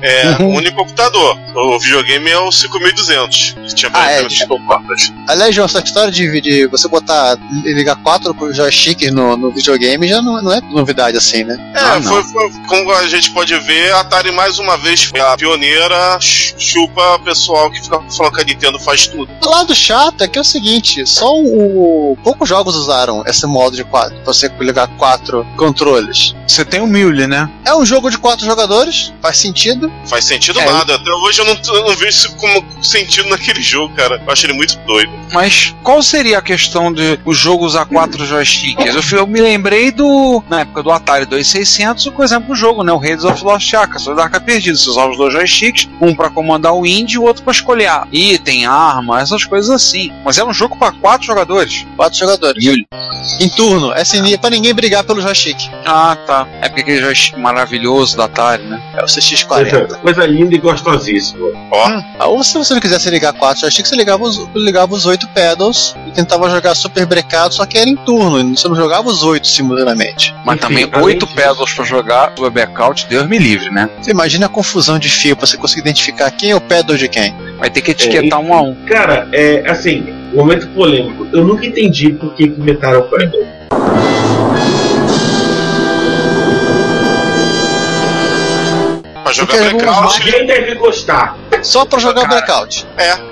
[0.00, 0.50] É, Uhum.
[0.52, 1.36] o único computador.
[1.56, 3.52] O videogame é o 5200.
[3.68, 5.12] Que tinha Ah, é, cinco portas.
[5.26, 10.06] Aliás, João, essa história de, de você botar e ligar quatro joysticks no, no videogame
[10.06, 11.56] já não, não é novidade assim, né?
[11.74, 15.36] É, Ah, foi, foi- como a gente pode ver, a Atari mais uma vez, a
[15.36, 19.28] pioneira, ch- chupa pessoal que fica falando que a Nintendo faz tudo.
[19.44, 23.74] O lado chato é que é o seguinte, só o, poucos jogos usaram esse modo
[23.74, 26.34] de quatro, você ligar quatro controles.
[26.46, 27.50] Você tem o Mule, né?
[27.64, 29.87] É um jogo de quatro jogadores, faz sentido.
[29.88, 30.08] Sentido.
[30.08, 30.64] Faz sentido É.
[30.64, 30.94] nada.
[30.96, 34.22] Até hoje eu não, eu não vejo isso como sentido naquele jogo, cara.
[34.24, 35.10] Eu acho ele muito doido.
[35.32, 39.12] Mas qual seria a questão de o jogo usar quatro joysticks?
[39.12, 40.42] Eu, eu me lembrei do.
[40.48, 42.92] Na época do Atari 2600, por exemplo, o jogo, né?
[42.92, 44.76] O Raiders of Lost Ark, a da Arca Perdida.
[44.76, 47.90] Você usava os dois joysticks, um pra comandar o indie e o outro pra escolher
[48.12, 50.12] item, arma, essas coisas assim.
[50.24, 51.86] Mas é um jogo pra quatro jogadores.
[51.96, 52.64] Quatro jogadores.
[53.40, 53.92] Em turno.
[53.92, 55.58] É assim, pra ninguém brigar pelo joystick.
[55.84, 56.46] Ah, tá.
[56.60, 58.80] É porque aquele joystick maravilhoso do Atari, né?
[58.96, 59.77] É o CX40.
[59.80, 61.48] Coisa, coisa linda e gostosíssima.
[61.72, 65.28] Ah, Ou se você não quisesse ligar quatro joysticks, você ligava os, ligava os oito
[65.28, 68.56] pedals e tentava jogar super brecado, só que era em turno.
[68.56, 70.34] Você não jogava os oito simultaneamente.
[70.44, 73.88] Mas Enfim, também oito pedals pra jogar o backout, Deus me livre, né?
[74.00, 77.08] Você imagina a confusão de fio pra você conseguir identificar quem é o pedal de
[77.08, 77.34] quem.
[77.58, 78.74] Vai ter que etiquetar um a um.
[78.86, 81.26] Cara, é assim, momento polêmico.
[81.32, 83.40] Eu nunca entendi por que que inventaram o Pedal.
[89.28, 90.22] Pra jogar Porque blackout.
[90.22, 91.36] Alguém deve gostar.
[91.62, 92.46] Só pra jogar o Cara.
[92.46, 92.86] blackout.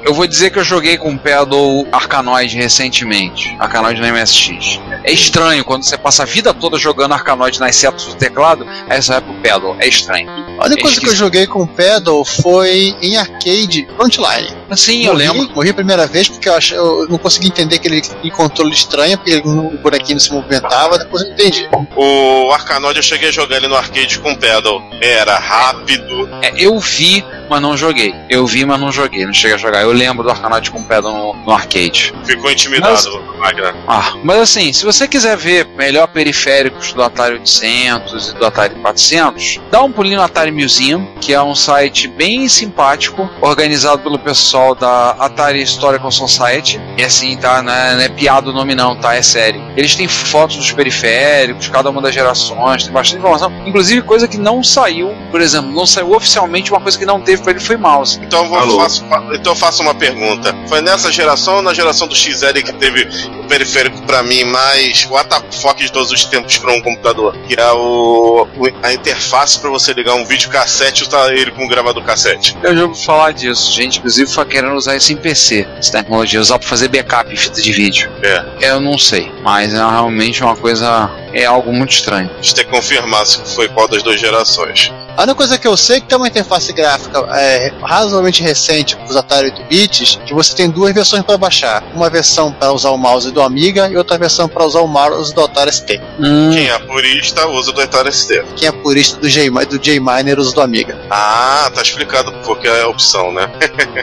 [0.04, 3.56] Eu vou dizer que eu joguei com o pedal Arcanoid recentemente.
[3.58, 4.78] Arcanoid no MSX.
[5.04, 9.00] É estranho quando você passa a vida toda jogando Arcanoid nas setas do teclado, aí
[9.00, 9.76] você vai pro pedal.
[9.78, 10.28] É estranho.
[10.58, 14.54] A única coisa que eu joguei com o pedal foi em arcade Frontline.
[14.74, 15.54] Sim, eu Morri- lembro.
[15.54, 19.30] Morri a primeira vez porque eu, ach- eu não consegui entender aquele controle estranho, porque
[19.32, 21.68] ele- o bonequinho não se movimentava, depois eu entendi.
[21.94, 24.82] O Arcanoid eu cheguei a jogar ele no arcade com pedal.
[25.00, 26.28] Era rápido.
[26.42, 28.14] É, eu vi, mas não joguei.
[28.28, 29.24] Eu vi, mas não joguei.
[29.24, 29.82] Não cheguei a jogar.
[29.82, 32.12] Eu lembro do Arcanoid com pedal no, no arcade.
[32.24, 33.74] Ficou intimidado, Magna.
[33.86, 38.74] Ah, mas assim, se você quiser ver melhor periféricos do Atari 800 e do Atari
[38.76, 44.18] 400, dá um pulinho no Atari Museum, que é um site bem simpático, organizado pelo
[44.18, 46.80] pessoal da Atari Historical Society.
[46.96, 47.62] E assim, tá?
[47.62, 49.14] Não é, não é piada o nome não, tá?
[49.14, 49.60] É sério.
[49.76, 53.52] Eles têm fotos dos periféricos, cada uma das gerações, tem bastante informação.
[53.66, 57.42] Inclusive coisa que não saiu, por exemplo, não saiu oficialmente, uma coisa que não teve
[57.42, 58.18] pra ele foi mouse.
[58.22, 60.54] Então eu, vou- faço, então eu faço uma pergunta.
[60.68, 63.04] Foi nessa geração ou na geração do XL que teve
[63.46, 67.36] periférico pra mim mais o WTF de todos os tempos pra um computador?
[67.48, 71.64] Que é o, o- a interface pra você ligar um videocassete e usar ele com
[71.64, 72.56] um gravador cassete.
[72.62, 76.40] Eu já ouvi falar disso, gente, inclusive foi querendo usar isso em PC, essa tecnologia,
[76.40, 78.10] usar pra fazer backup em fita de vídeo.
[78.22, 78.44] É.
[78.60, 82.30] Eu não sei, mas é realmente uma coisa, é algo muito estranho.
[82.38, 84.92] A gente tem que confirmar se foi qual das duas gerações.
[85.16, 88.94] A única coisa que eu sei é que tem uma interface gráfica é, razoavelmente recente
[88.96, 91.82] para os Atari 8 bits, que você tem duas versões para baixar.
[91.94, 95.34] Uma versão para usar o mouse do Amiga e outra versão para usar o mouse
[95.34, 96.00] do Atari ST.
[96.20, 98.44] Hum, Quem é purista usa do Atari ST.
[98.56, 100.98] Quem é purista do J, do J Miner usa do Amiga.
[101.10, 103.50] Ah, tá explicado porque é a opção, né?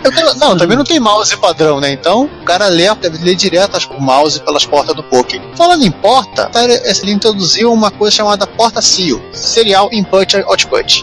[0.04, 1.92] Eu quero- não, também não tem mouse padrão, né?
[1.92, 5.40] Então o cara lê, deve ler direto o mouse pelas portas do Poké.
[5.56, 6.50] Falando em porta,
[7.04, 11.03] ele introduziu uma coisa chamada porta SEAL, Serial Input Output.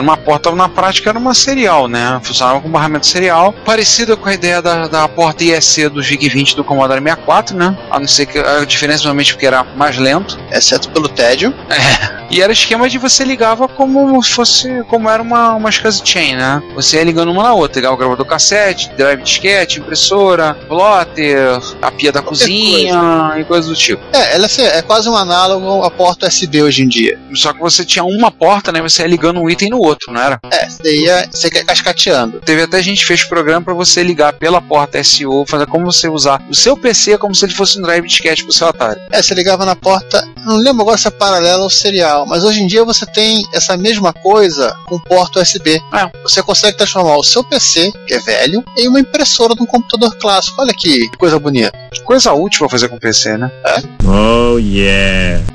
[0.00, 2.20] Uma porta na prática era uma serial, né?
[2.22, 6.64] Funcionava com barramento serial, parecida com a ideia da, da porta IEC do VIC-20 do
[6.64, 7.76] Commodore 64, né?
[7.90, 10.38] A não ser que a diferença realmente porque era mais lento.
[10.50, 11.54] Exceto pelo tédio.
[12.30, 16.36] E era esquema de você ligava como se fosse, como era uma, uma SCSI chain,
[16.36, 16.60] né?
[16.74, 21.92] Você ia ligando uma na outra, ligava o gravador cassete, drive disquete, impressora, plotter, a
[21.92, 24.02] pia da cozinha e coisas do tipo.
[24.12, 27.18] É, ela é, é quase um análogo à porta USB hoje em dia.
[27.34, 28.80] Só que você tinha uma porta, né?
[28.82, 30.38] Você ia ligando um item no outro, não era?
[30.50, 32.40] É, você ia você ia cascateando.
[32.40, 36.08] Teve até gente que fez programa para você ligar pela porta SO, fazer como você
[36.08, 39.00] usar o seu PC como se ele fosse um drive disquete pro seu Atari.
[39.10, 42.60] É, você ligava na porta, não lembro agora se é paralela ou serial, mas hoje
[42.60, 45.80] em dia você tem essa mesma coisa com porta USB.
[45.92, 46.10] É.
[46.22, 50.16] Você consegue transformar o seu PC, que é velho, em uma impressora de um computador
[50.16, 50.60] clássico.
[50.60, 51.72] Olha que coisa bonita.
[51.92, 53.50] Que coisa útil pra fazer com PC, né?
[54.06, 55.53] Oh yeah.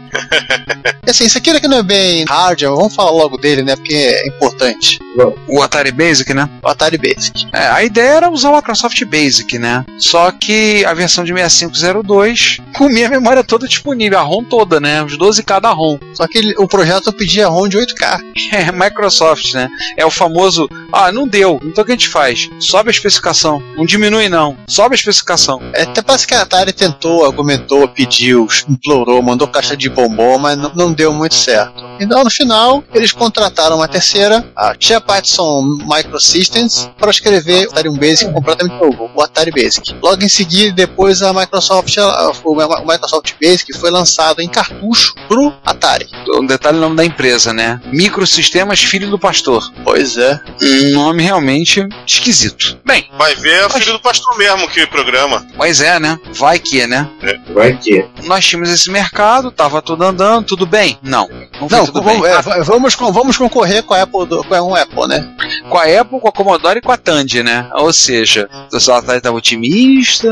[1.08, 3.76] Assim, isso aqui aqui não é bem hardware, vamos falar logo dele, né?
[3.76, 5.00] Porque é importante.
[5.48, 6.48] O Atari Basic, né?
[6.64, 7.48] O Atari Basic.
[7.52, 9.84] É, a ideia era usar o Microsoft Basic, né?
[9.98, 15.02] Só que a versão de 6502 comia a memória toda disponível, a ROM toda, né?
[15.04, 15.98] Os 12K da ROM.
[16.14, 18.20] Só que ele- o projeto pedia ROM de 8K.
[18.52, 19.70] É Microsoft, né?
[19.96, 22.50] É o famoso, ah, não deu, então o que a gente faz?
[22.60, 25.62] Sobe a especificação, não diminui não, sobe a especificação.
[25.74, 30.58] É, até parece que a Atari tentou, argumentou, pediu, implorou, mandou caixa de bombom, mas
[30.58, 31.84] não, não deu muito certo.
[32.00, 37.90] Então, no final, eles contrataram uma terceira, a Tia Patterson Microsystems, para escrever o Atari
[37.90, 39.96] Basic completamente novo, o Atari Basic.
[40.02, 45.54] Logo em seguida, depois a Microsoft, a- o Microsoft Basic foi lançado em cartucho pro
[45.66, 46.08] Atari.
[46.36, 47.80] Um detalhe o nome da empresa, né?
[47.92, 49.72] Microsistemas Filho do Pastor.
[49.84, 50.40] Pois é.
[50.62, 52.78] Um nome realmente esquisito.
[52.86, 55.46] Bem, Vai ver, é o filho do pastor mesmo que programa.
[55.58, 56.18] mas é, né?
[56.34, 57.10] Vai que, né?
[57.54, 58.06] Vai que.
[58.24, 60.98] Nós tínhamos esse mercado, tava tudo andando, tudo bem?
[61.04, 61.28] Não.
[61.60, 62.32] Não Não, tudo vamos, bem.
[62.32, 65.28] é, vamos, con- vamos concorrer com a Apple, do, com a Apple, né?
[65.70, 67.68] com a Apple, com a Commodore e com a Tandy, né?
[67.74, 70.30] Ou seja, o Atari tava otimista,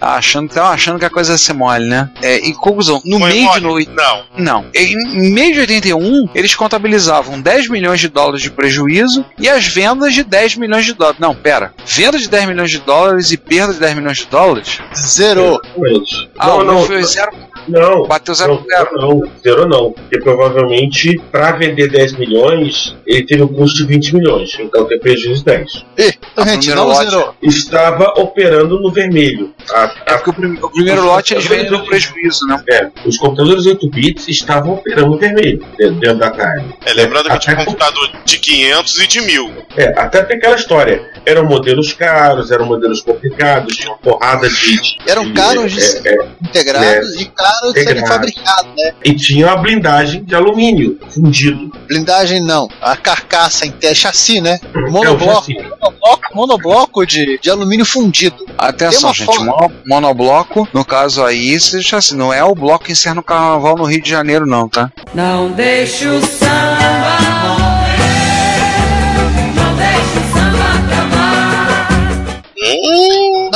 [0.00, 2.10] achando, tava achando que a coisa ia ser mole, né?
[2.22, 3.86] É, e conclusão, no Foi meio de mole?
[3.86, 4.24] no, Não.
[4.36, 4.66] não.
[4.74, 10.14] Em meio de 81, eles contabilizavam 10 milhões de dólares de prejuízo e as vendas
[10.14, 11.20] de 10 milhões de dólares.
[11.20, 11.72] Não, pera.
[11.86, 14.78] Venda de 10 milhões de dólares e perda de 10 milhões de dólares?
[14.96, 15.60] Zerou.
[16.38, 17.30] Ah, não, o meu não, foi zero,
[17.68, 18.06] não.
[18.06, 18.90] bateu zero Não, zero.
[18.96, 19.92] não, zero não.
[19.92, 24.56] Porque provavelmente, para vender 10 milhões, ele teve um custo de 20 milhões.
[24.58, 25.72] Então tem prejuízo de 10.
[25.98, 27.34] Ih, então, A gente, primeira não lote- zerou.
[27.42, 29.54] Estava operando no vermelho.
[29.70, 32.62] A- É a- porque o, prim- o primeiro lote eles vendem no prejuízo, né?
[32.70, 36.64] é, os computadores 8 bits estavam operando no vermelho dentro, dentro da Atari.
[36.84, 39.52] É, lembrando que tinha Até- computador de 500 e de 1000.
[39.76, 41.10] É, até tem aquela história.
[41.24, 44.80] Eram modelos caros, eram modelos complicados, tinha uma porrada de.
[44.80, 48.08] de- Eram caros de é, é, integrados e caros Integrados.
[48.08, 48.92] fabricados, né?
[49.04, 51.70] e tinha uma blindagem de alumínio fundido.
[51.88, 52.68] Blindagem não.
[52.80, 54.58] A carcaça inteira, chassi, né?
[54.74, 55.54] É Monobloco, chassi.
[55.54, 58.44] monobloco, monobloco de, de alumínio fundido.
[58.58, 63.16] Atenção, uma gente, mono- monobloco, no caso aí, assim, não é o bloco que encerra
[63.16, 64.90] no carnaval no Rio de Janeiro, não, tá?
[65.14, 67.35] Não deixe o samba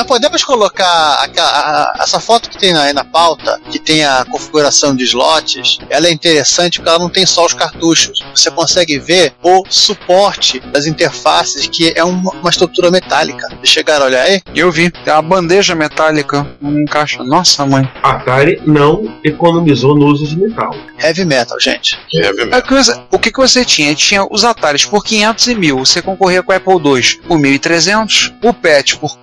[0.01, 4.03] Nós podemos colocar aqua- a- a- essa foto que tem aí na pauta, que tem
[4.03, 8.19] a configuração de slots, ela é interessante porque ela não tem só os cartuchos.
[8.35, 13.47] Você consegue ver o suporte das interfaces, que é uma, uma estrutura metálica.
[13.57, 14.41] Vocês chegaram a olhar aí?
[14.55, 17.23] Eu vi, tem uma bandeja metálica, não encaixa.
[17.23, 17.87] Nossa, mãe.
[18.03, 20.75] A Atari não economizou no uso de metal.
[20.99, 21.99] Heavy metal, gente.
[22.15, 22.63] heavy É metal.
[22.63, 23.95] que você- o que, que você tinha?
[23.95, 28.33] Tinha os Ataris por 500 e 1000, você concorria com o Apple II por 1.300,
[28.43, 29.19] o PET por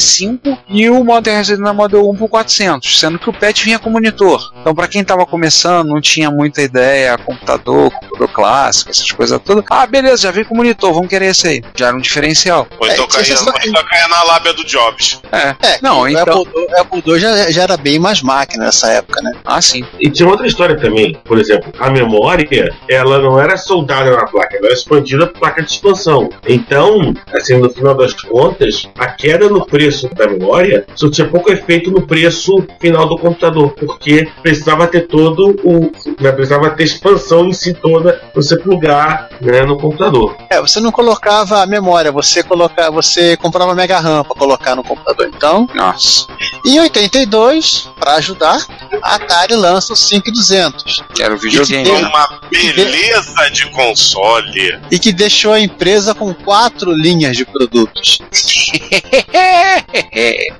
[0.00, 3.90] 495 e o Modern Resident Model 1 por 400, sendo que o PET vinha com
[3.90, 4.52] monitor.
[4.60, 9.64] Então, para quem tava começando, não tinha muita ideia, computador, computador clássico, essas coisas todas.
[9.70, 11.62] Ah, beleza, já veio com monitor, vamos querer esse aí.
[11.74, 12.66] Já era um diferencial.
[12.78, 15.20] Ou então É, caía, caía na lábia do Jobs.
[15.32, 15.54] É.
[15.62, 18.88] É, Não, o então- Apple, o Apple II já, já era bem mais máquina nessa
[18.90, 19.32] época, né?
[19.44, 19.84] Ah, sim.
[20.00, 21.14] E tinha outra história também.
[21.24, 25.62] Por exemplo, a memória, ela não era soldada na placa, ela era expandida por placa
[25.62, 26.30] de expansão.
[26.48, 31.50] Então, assim, no final das contas, a queda no preço da memória só tinha pouco
[31.52, 35.92] efeito no preço final do computador, porque precisava ter todo o.
[36.20, 40.36] Né, precisava ter expansão em si toda pra você plugar né, no computador.
[40.50, 44.82] É, você não colocava a memória, você colocava, você comprava Mega RAM para colocar no
[44.84, 45.30] computador.
[45.34, 46.26] Então, Nossa.
[46.66, 48.58] em 82, para ajudar,
[49.02, 51.84] a Atari lança o 5200 Era o videogame.
[51.84, 52.08] Tem- né?
[52.08, 54.78] Uma beleza de console.
[54.90, 58.20] e que deixou a empresa com quatro linhas de produtos.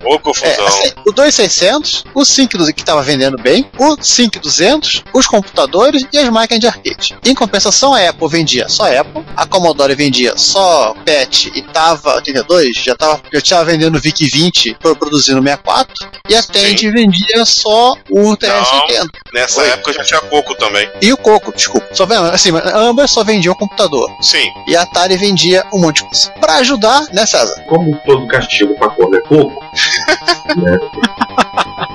[0.05, 0.67] Ô É, confusão.
[0.67, 6.29] assim, o 2600, o 5200 que estava vendendo bem, o 5200, os computadores e as
[6.29, 7.17] máquinas de arcade.
[7.25, 12.77] Em compensação, a Apple vendia só Apple, a Commodore vendia só PET e tava 82,
[12.77, 15.95] já tava, já estava vendendo o VIC-20 pro- produzindo 64,
[16.29, 19.09] e a Tandy vendia só o TS-80.
[19.33, 19.69] Nessa Oi.
[19.71, 20.89] época já tinha pouco também.
[21.01, 21.87] E o Coco, desculpa.
[21.93, 24.11] Só, vendo, assim, ambas só vendiam computador.
[24.21, 24.51] Sim.
[24.67, 26.31] E a Atari vendia um monte de coisa.
[26.41, 27.61] Pra ajudar, né, César?
[27.69, 29.63] Como todo castigo para cor é pouco,
[30.57, 30.79] né,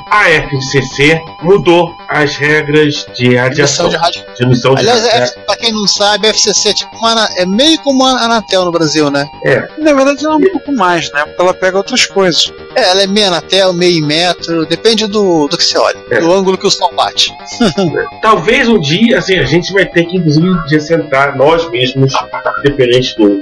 [0.09, 3.89] a FCC mudou as regras de radiação.
[3.89, 4.23] de rádio.
[4.37, 7.45] De emissão de Aliás, é, pra quem não sabe, a FCC é, tipo uma, é
[7.45, 9.29] meio como a Anatel no Brasil, né?
[9.77, 11.25] Na verdade, é um pouco mais, né?
[11.25, 12.51] Porque ela pega outras coisas.
[12.75, 16.19] É, ela é meio Anatel, meio metro, depende do, do que você olha, É.
[16.19, 17.24] do ângulo que o sol bate.
[18.21, 22.13] Talvez um dia, assim, a gente vai ter que, inclusive, sentar nós mesmos,
[22.59, 23.41] independente do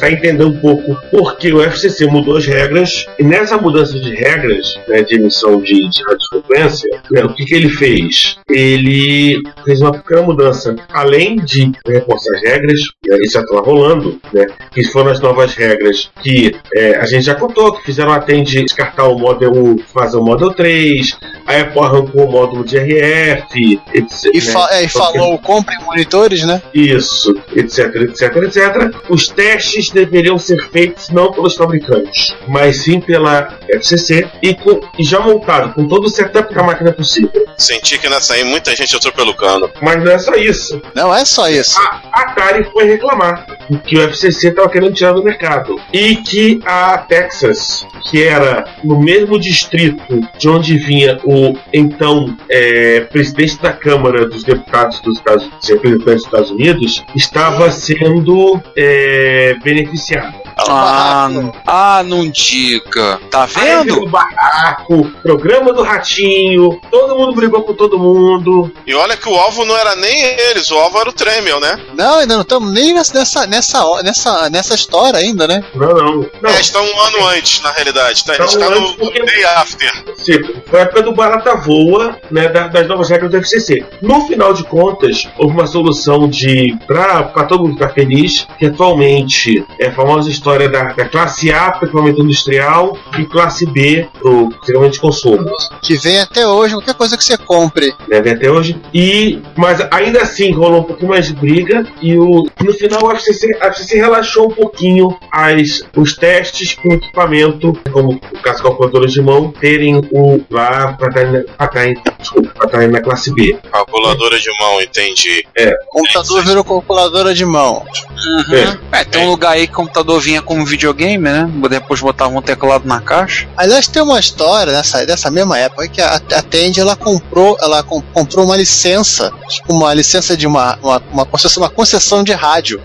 [0.00, 4.78] tentar entender um pouco porque o FCC mudou as regras, e nessa mudança de regras
[4.88, 8.36] né, de emissão de, de radiofrequência, né, o que, que ele fez?
[8.48, 10.74] Ele fez uma pequena mudança.
[10.92, 15.54] Além de reforçar as regras, né, isso já estava rolando, né, que foram as novas
[15.54, 19.78] regras que é, a gente já contou, que fizeram a Tende descartar o Model 1,
[19.78, 22.78] fazer o Model 3, a Apple arrancou o módulo de
[23.20, 24.30] RF, etc.
[24.34, 24.52] E, né?
[24.52, 26.60] fa- é, e falou, comprem monitores, né?
[26.74, 28.94] Isso, etc, etc, etc.
[29.08, 35.04] Os testes deveriam ser feitos não pelos fabricantes, mas sim pela FCC e, com- e
[35.04, 37.30] já montado com todo o setup da máquina possível.
[37.56, 39.70] Senti que nessa aí muita gente entrou pelo cano.
[39.82, 40.80] Mas não é só isso.
[40.94, 41.78] Não é só isso.
[41.78, 43.46] A Atari foi reclamar
[43.86, 48.98] que o FCC estava querendo tirar do mercado e que a Texas, que era no
[48.98, 50.00] mesmo distrito
[50.38, 56.04] de onde vinha o então é, presidente da Câmara dos Deputados dos Estados, dos representantes
[56.04, 60.39] dos Estados Unidos, estava sendo é, beneficiada.
[60.58, 63.18] Ah, não, ah, não diga.
[63.30, 64.06] Tá vendo?
[64.06, 68.70] barraco, programa do ratinho, todo mundo brigou com todo mundo.
[68.86, 71.78] E olha que o alvo não era nem eles, o alvo era o Tremel, né?
[71.94, 75.62] Não, ainda não estamos nem nessa, nessa, nessa, nessa história ainda, né?
[75.74, 76.26] Não, não.
[76.42, 78.24] Não, É, está um ano antes, na realidade.
[78.24, 78.32] Tá?
[78.32, 80.04] A gente Então, tá no, antes porque- no day after.
[80.24, 83.84] tipo, foi a época do Barata Voa, né, da- das novas regras do FCC.
[84.02, 88.66] No final de contas, houve uma solução de pra, pra todo mundo ficar feliz, que
[88.66, 94.08] atualmente é a famosa história da, da classe A para equipamento industrial e classe B
[94.18, 95.50] pro equipamento de consumo.
[95.82, 97.94] Que vem até hoje, qualquer coisa que você compre.
[98.08, 98.80] né, vem até hoje.
[98.92, 101.86] E, mas ainda assim rolou um pouquinho mais de briga.
[102.00, 106.94] E o, no final a FCC, a FCC relaxou um pouquinho as, os testes com
[106.94, 113.56] equipamento, como o caso calculadoras de mão, terem o lá para estar na classe B.
[113.70, 115.44] Calculadora de mão, entendi.
[115.88, 117.84] O computador virou calculadora de mão.
[118.26, 118.78] Uhum.
[118.92, 121.50] É, tem um lugar aí que o computador vinha como videogame, né?
[121.68, 123.48] Depois botava um teclado na caixa.
[123.56, 127.82] Aliás, tem uma história nessa, dessa mesma época que a, a Tandy ela comprou, ela
[127.82, 132.32] com- comprou uma licença, tipo uma licença de uma, uma, uma, concessão, uma concessão de
[132.32, 132.80] rádio.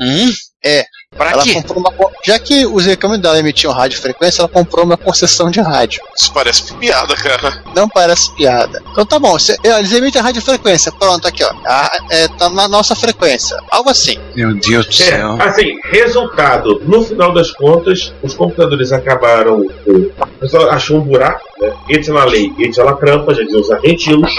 [0.00, 0.32] Hum?
[0.62, 0.84] É.
[1.16, 1.54] Pra ela quê?
[1.54, 1.92] comprou uma,
[2.24, 6.02] já que os equipamentos dela emitiam rádio frequência, ela comprou uma concessão de rádio.
[6.18, 7.62] Isso parece piada, cara.
[7.74, 8.82] Não parece piada.
[8.92, 10.92] Então tá bom, cê- eles emitem rádio frequência.
[10.92, 11.50] Pronto, aqui ó.
[11.64, 13.56] A- é, tá na nossa frequência.
[13.70, 14.18] Algo assim.
[14.34, 15.38] Meu Deus do É, céu.
[15.40, 19.60] assim, resultado, no final das contas, os computadores acabaram.
[19.86, 20.10] O
[20.40, 21.72] pessoal achou um buraco, né?
[21.88, 24.32] Entra na lei, entra na trampa, já dizem os argentinos,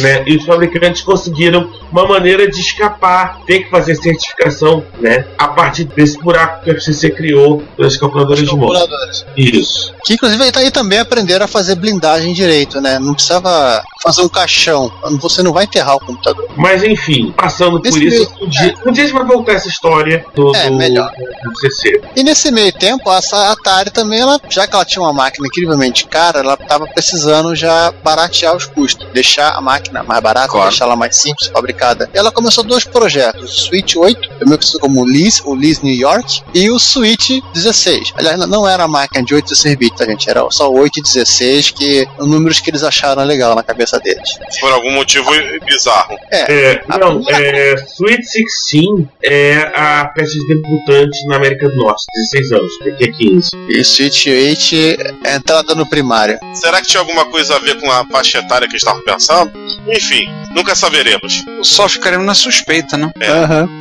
[0.00, 0.22] né?
[0.26, 5.26] E os fabricantes conseguiram uma maneira de escapar, ter que fazer certificação, né?
[5.38, 8.68] A partir desse buraco que a FCC criou das calculadoras de mão.
[8.68, 9.24] Calculadores.
[9.36, 9.92] Isso.
[10.04, 12.98] Que inclusive aí tá- aí também aprenderam a fazer blindagem direito, né?
[12.98, 14.90] Não precisava fazer um caixão.
[15.20, 16.48] Você não vai enterrar o computador.
[16.56, 19.68] Mas enfim, passando por Nesse isso, um dia, um dia a gente vai voltar essa
[19.68, 21.10] história do, É, do, melhor.
[21.44, 22.00] do FCC.
[22.16, 23.18] E nesse meio tempo, a
[23.52, 27.92] Atari também, ela, já que ela tinha uma máquina incrivelmente cara, ela estava precisando já
[28.02, 30.68] baratear os custos, deixar a máquina mais barata, Claro.
[30.68, 32.08] deixar ela mais simples, fabricada.
[32.14, 35.94] Ela começou dois projetos, o Switch 8, também conhecido como o Liz, o Liz New
[35.94, 38.12] York, e o Switch 16.
[38.16, 40.28] Aliás, não- não era a máquina de 8 e 16 bits, tá, gente?
[40.28, 44.38] Era só 8 e 16, que números que eles acharam legal na cabeça deles.
[44.60, 45.30] Por algum motivo
[45.64, 46.16] bizarro.
[46.30, 52.04] É, A não, é, Sweet 16 é a peça de debutante na América do Norte,
[52.14, 53.50] 16 anos, daqui a 15.
[53.68, 56.38] E Switch 8 é entrada no primário.
[56.54, 59.52] Será que tinha alguma coisa a ver com a faixa etária que eles estavam pensando?
[59.88, 60.24] Enfim,
[60.54, 61.44] nunca saberemos.
[61.62, 63.10] Só ficaremos na suspeita, né?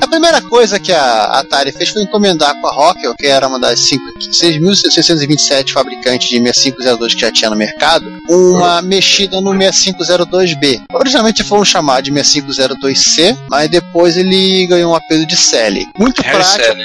[0.01, 3.59] A primeira coisa que a Atari fez foi encomendar com a Rockwell, que era uma
[3.59, 10.82] das cinco- 6.627 fabricantes de 6502 que já tinha no mercado, uma mexida no 6502B.
[10.93, 15.88] Originalmente foram chamados de 6502C, mas depois ele ganhou um apelo de Sally.
[15.97, 16.84] Muito Harry prático, Sally.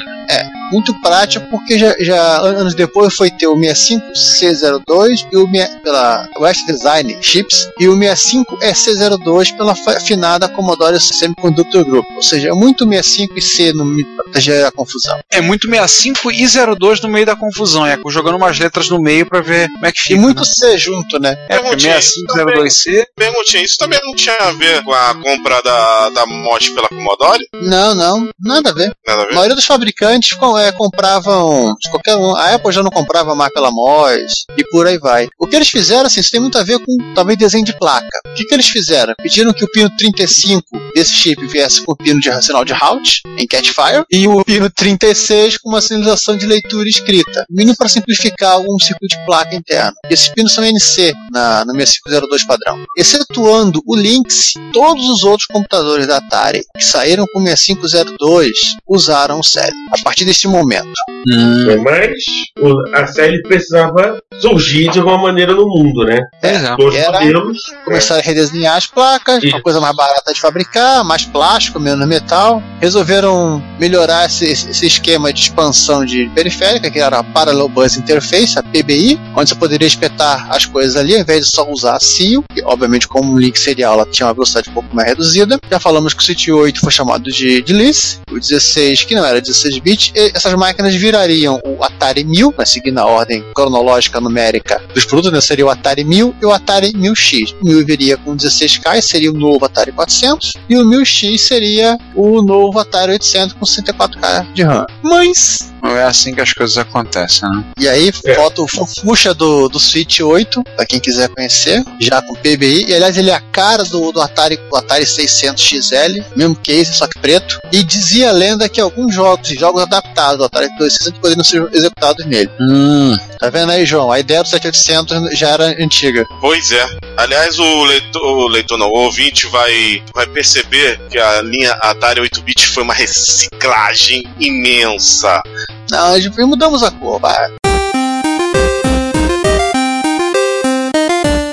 [0.75, 5.49] Muito prático porque já, já anos depois foi ter o 65C02 e o
[5.83, 12.07] pela West Design Chips e o 65EC02 pela afinada Commodore Semiconductor Group.
[12.16, 13.85] Ou seja, é muito 65 e C no
[14.31, 15.18] pra gerar confusão.
[15.31, 16.47] É muito 65 e
[16.77, 17.87] 02 no meio da confusão.
[17.87, 20.20] É jogando umas letras no meio pra ver como é que E fica.
[20.20, 20.45] muito né?
[20.45, 21.37] C junto, né?
[21.49, 23.07] É, porque Perguntinha, 6502C.
[23.16, 27.47] Perguntinha, isso também não tinha a ver com a compra da, da MOS pela Commodore?
[27.55, 28.93] Não, não, nada a ver.
[29.07, 29.35] Nada a A ver?
[29.35, 32.34] maioria dos fabricantes com- é, compravam de qualquer um.
[32.36, 35.28] A Apple já não comprava mais pela MOS e por aí vai.
[35.38, 38.08] O que eles fizeram, assim, isso tem muito a ver com talvez desenho de placa.
[38.26, 39.14] O que, que eles fizeram?
[39.22, 43.20] Pediram que o pino 35 desse chip viesse com o pino de sinal de Halt
[43.38, 47.44] em Catfire e o pino 36 com uma sinalização de leitura escrita.
[47.50, 49.94] Mínimo para simplificar um circuito de placa interno.
[50.10, 52.84] Esses pinos são NC na, no 6502 padrão.
[52.96, 58.50] Excetuando o Lynx, todos os outros computadores da Atari que saíram com 6502
[58.88, 59.74] usaram o série.
[59.92, 60.88] A partir deste momento.
[61.26, 62.12] Hum, Né, Mas
[62.61, 66.20] o- a série precisava surgir de alguma maneira no mundo, né?
[66.42, 66.76] é.
[66.76, 67.59] Dois era- modelos.
[67.84, 69.55] Começaram a redesenhar as placas, Isso.
[69.57, 72.62] uma coisa mais barata de fabricar, mais plástico, menos metal.
[72.78, 78.59] Resolveram melhorar esse, esse esquema de expansão de periférica, que era a Parallel Bus Interface,
[78.59, 82.00] a PBI, onde você poderia espetar as coisas ali, ao invés de só usar a
[82.00, 85.59] CIO, que obviamente como um link serial ela tinha uma velocidade um pouco mais reduzida.
[85.70, 89.24] Já falamos que o City 8 foi chamado de, de LIS, o 16 que não
[89.24, 94.20] era 16 bits, e essas máquinas virariam o Atari 1000, mas seguindo a ordem cronológica
[94.20, 97.55] numérica dos produtos, né, seria o Atari 1000 e o Atari 1000X.
[97.61, 102.43] O 1000 viria com 16K, seria o novo Atari 400, e o 1000X seria o
[102.43, 104.87] novo Atari 800 com 64K de RAM.
[105.03, 107.64] Mas é assim que as coisas acontecem, né?
[107.78, 108.35] E aí, É.
[108.35, 112.87] foto o Fufuxa do, do Switch 8, pra quem quiser conhecer, já com PBI.
[112.89, 116.95] E aliás, ele é a cara do, do Atari, do Atari 600 XL, mesmo case,
[116.95, 117.59] só que preto.
[117.72, 122.24] E dizia a lenda que alguns jogos, jogos adaptados do Atari 2600 poderiam ser executados
[122.26, 122.51] nele.
[122.61, 123.16] Hum.
[123.39, 124.11] Tá vendo aí, João?
[124.11, 126.26] A ideia do 7800 já era antiga.
[126.41, 126.87] Pois é.
[127.16, 132.20] Aliás, o leitor, o leitor não, o ouvinte vai, vai perceber que a linha Atari
[132.20, 135.43] 8-bit foi uma reciclagem imensa.
[135.91, 137.51] Não, a gente- mudamos a cor, vai.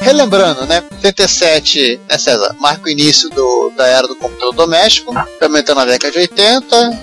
[0.02, 0.84] Relembrando, né?
[1.02, 2.56] 77, né, César?
[2.60, 7.00] Marca o início do, da era do computador doméstico, aumentando na década de 80,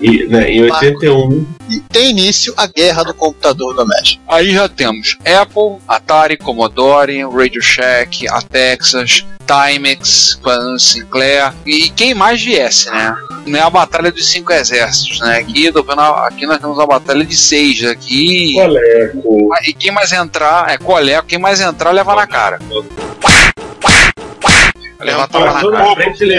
[0.00, 4.22] E, né, em 81, e tem início a guerra do computador doméstico.
[4.28, 12.14] Aí já temos Apple, Atari, Commodore, Radio Shack, a Texas, Timex, Pan Sinclair e quem
[12.14, 13.16] mais viesse, né?
[13.46, 15.38] Não é a batalha dos cinco exércitos, né?
[15.38, 18.54] Aqui, tô vendo a- aqui nós temos a batalha de seis aqui.
[18.54, 22.58] Coleco, E quem mais entrar, é coleco, quem mais entrar leva na cara.
[25.00, 25.66] Levar tapa na cara.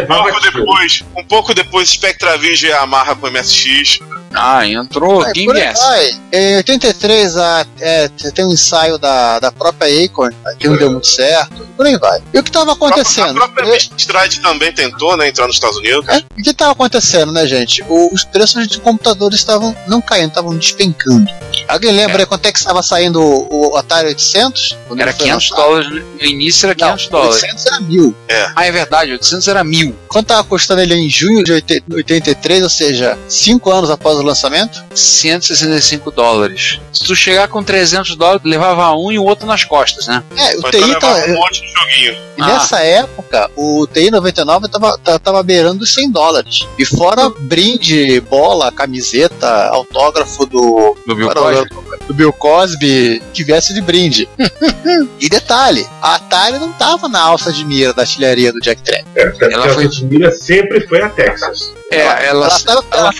[0.04, 4.00] Um pouco depois, um pouco depois Spectravision amarra com o MSX.
[4.34, 5.82] Ah, entrou É, Game S.
[5.82, 6.12] vai.
[6.32, 11.08] Em 83 a, é, tem um ensaio da, da própria Acorn, que não deu muito
[11.08, 12.22] certo, por aí vai.
[12.34, 13.34] E o que estava A acontecendo?
[13.34, 16.08] própria Amstrad também tentou, né, entrar nos Estados Unidos.
[16.08, 17.84] É, o que estava acontecendo, né, gente?
[17.90, 21.30] O- os preços de computadores estavam não caindo, estavam despencando.
[21.68, 24.78] Alguém lembra aí quanto é que estava saindo o, o Atari 800?
[24.88, 25.68] Quando Era ele foi 500 lançado?
[25.68, 27.44] dólares, no início era 500 Não, dólares.
[27.44, 28.16] 800 era mil.
[28.56, 29.96] Ah, é verdade, 800 era mil.
[30.08, 34.26] Quanto estava custando ele em junho de 80 83, ou seja, 5 anos após o
[34.26, 34.84] lançamento?
[34.94, 36.80] 165 dólares.
[36.94, 40.24] Se tu chegar com 300 dólares, levava um e o outro nas costas, né?
[40.36, 42.18] É, o Mas TI tá, um monte de joguinho.
[42.38, 46.68] E Nessa época, o TI 99 tava, ta- tava beirando os 100 dólares.
[46.78, 51.70] E fora brinde, bola, camiseta, autógrafo do, Do Bill Era Cosby.
[52.08, 54.28] do Bill Cosby que viesse de brinde.
[55.20, 59.06] e detalhe, a Atari não tava na alça de mira da artilharia do Jack Trent.
[59.16, 59.22] É,
[59.54, 61.72] Ela foi- a Altamira sempre foi a Texas.
[61.92, 63.12] É, ela, Ela tava, ela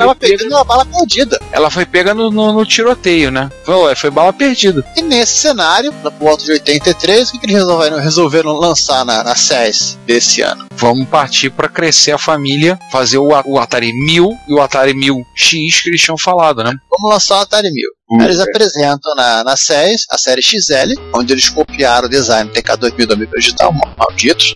[0.50, 1.40] uma bala perdida.
[1.52, 3.50] ela foi pega no, no- no tiroteio, né?
[3.66, 4.84] Foi, foi bala perdida.
[4.96, 9.24] E nesse cenário, na volta de 83, o que, que eles resolveram, resolveram lançar na,
[9.24, 10.68] na SES desse ano?
[10.76, 15.84] Vamos partir para crescer a família, fazer o, o Atari 1000 e o Atari 1000X
[15.84, 16.72] que eles tinham falado, né?
[16.90, 17.84] Vamos lançar o Atari 1000.
[18.12, 22.54] Hum, Eles apresentam na, na SES a série XL, onde eles copiaram o design do
[22.62, 24.54] TK2000 da Micro Digital, malditos.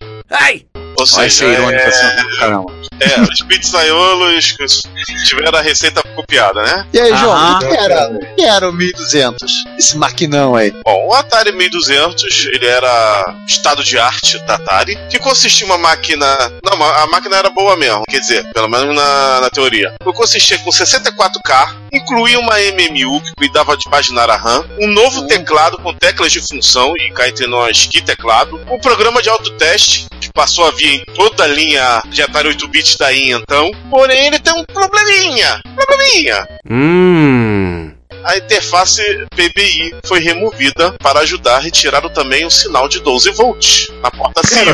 [0.97, 2.73] Ou Vai seja, ser irônico é, assim, do caramba.
[2.99, 4.53] é, os pizzaiolos
[5.25, 6.85] tiveram a receita copiada, né?
[6.93, 9.51] E aí, João, o que era, o que era o 1200?
[9.77, 10.71] Esse maquinão aí.
[10.83, 15.77] Bom, o Atari 1200, ele era estado de arte da Atari, que consistia em uma
[15.77, 16.25] máquina...
[16.63, 19.93] Não, a máquina era boa mesmo, quer dizer, pelo menos na, na teoria.
[20.15, 25.77] Consistia com 64K, incluía uma MMU que cuidava de paginar a RAM, um novo teclado
[25.77, 30.31] com teclas de função, e cá entre nós, que teclado, um programa de autoteste, que
[30.33, 30.84] passou a vir
[31.15, 36.47] toda a linha de Atari 8-bits daí então, porém ele tem um probleminha, probleminha.
[36.69, 37.94] Mmm.
[38.25, 39.01] A interface
[39.35, 44.41] PBI foi removida para ajudar a retirar também o sinal de 12 volts na porta
[44.41, 44.71] Cara,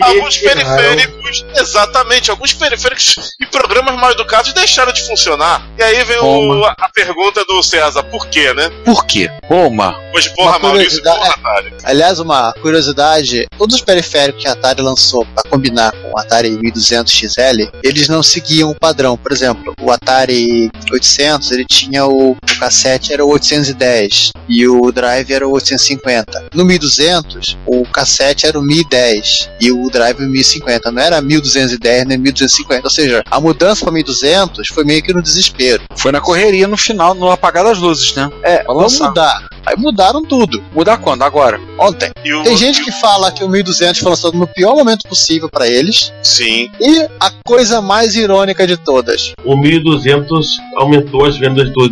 [0.00, 5.62] Alguns periféricos, exatamente, alguns periféricos e programas mal educados deixaram de funcionar.
[5.78, 8.70] E aí vem o- a pergunta do César, por quê, né?
[8.84, 9.30] Por quê?
[9.44, 9.94] Roma.
[10.14, 11.74] Hoje, porra, Uma Maurício, porra, Atari.
[11.84, 16.50] Aliás, uma curiosidade: todos os periféricos que a Atari lançou para combinar com o Atari
[16.50, 19.16] 1200 XL, eles não seguiam o padrão.
[19.16, 24.92] Por exemplo, o Atari 800 ele tinha o, o cassete era o 810 e o
[24.92, 26.46] drive era o 850.
[26.54, 30.90] No 1200, o cassete era o 1010 e o drive o 1050.
[30.90, 32.86] Não era 1210 nem 1250.
[32.86, 35.82] Ou seja, a mudança para 1200 foi meio que no desespero.
[35.96, 38.30] Foi na correria no final, no apagar das luzes, né?
[38.42, 39.48] É, vamos mudar.
[39.66, 40.62] Aí mudaram tudo.
[40.72, 41.22] Mudar quando?
[41.22, 41.60] Agora.
[41.78, 42.10] Ontem.
[42.24, 45.48] E o, Tem gente que fala que o 1200 foi lançado no pior momento possível
[45.50, 46.12] para eles.
[46.22, 49.32] Sim, E a coisa mais irônica de todas.
[49.44, 51.88] O 1200 aumentou as vendas do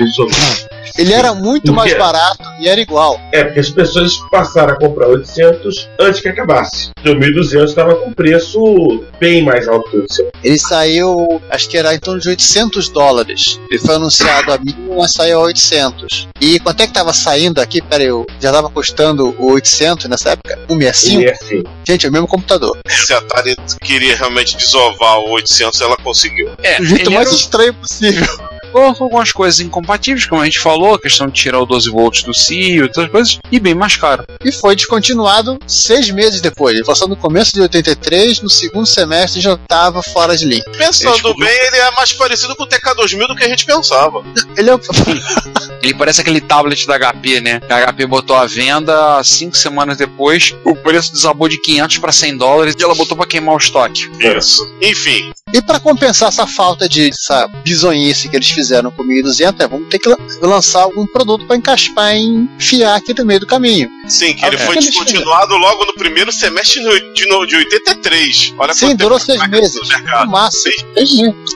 [0.00, 0.30] 800.
[0.32, 3.20] Isso- Ele era muito mais barato e era igual.
[3.32, 6.90] É, porque as pessoas passaram a comprar 800 antes que acabasse.
[7.06, 10.30] O 1200 estava com preço bem mais alto que o 800.
[10.42, 13.58] Ele saiu, acho que era em torno de 800 dólares.
[13.70, 16.28] Ele foi anunciado a 1000, mas saiu a 800.
[16.40, 17.80] E quanto é que tava saindo aqui?
[17.82, 20.58] Pera aí, eu- já tava custando o 800 nessa época?
[20.68, 21.20] 165?
[21.22, 21.62] E é assim.
[21.86, 22.78] Gente, é o mesmo computador.
[22.88, 26.50] se a Atari queria realmente desovar o 800, ela conseguiu.
[26.62, 28.26] É, Do jeito mais era estranho possível.
[28.72, 32.22] Colocou algumas coisas incompatíveis, como a gente falou, a questão de tirar o 12 volts
[32.22, 34.24] do CIO e outras coisas, e bem mais caro.
[34.44, 36.74] E foi descontinuado seis meses depois.
[36.76, 40.64] Ele passou no começo de 83, no segundo semestre já estava fora de linha.
[40.76, 44.22] Pensando Tipo, bem, ele é mais parecido com o TK2000 do que a gente pensava.
[44.56, 44.80] Ele é o.
[45.82, 47.60] Ele parece aquele tablet da HP, né?
[47.68, 52.36] A HP botou à venda cinco semanas depois, o preço desabou de 500 para 100
[52.38, 54.08] dólares e ela botou para queimar o estoque.
[54.18, 54.66] Isso.
[54.80, 59.60] Enfim, E para compensar essa falta de essa bizonhice que eles fizeram com o 1200,
[59.60, 60.16] é, vamos ter que lan-
[60.64, 63.88] lançar algum produto para encaixar, pra enfiar aqui no meio do caminho.
[64.08, 66.80] sim, que ele foi descontinuado logo no primeiro semestre
[67.12, 68.54] de, no- de 83.
[68.58, 69.74] Olha Sim, durou seis meses.
[70.24, 70.74] no máximo.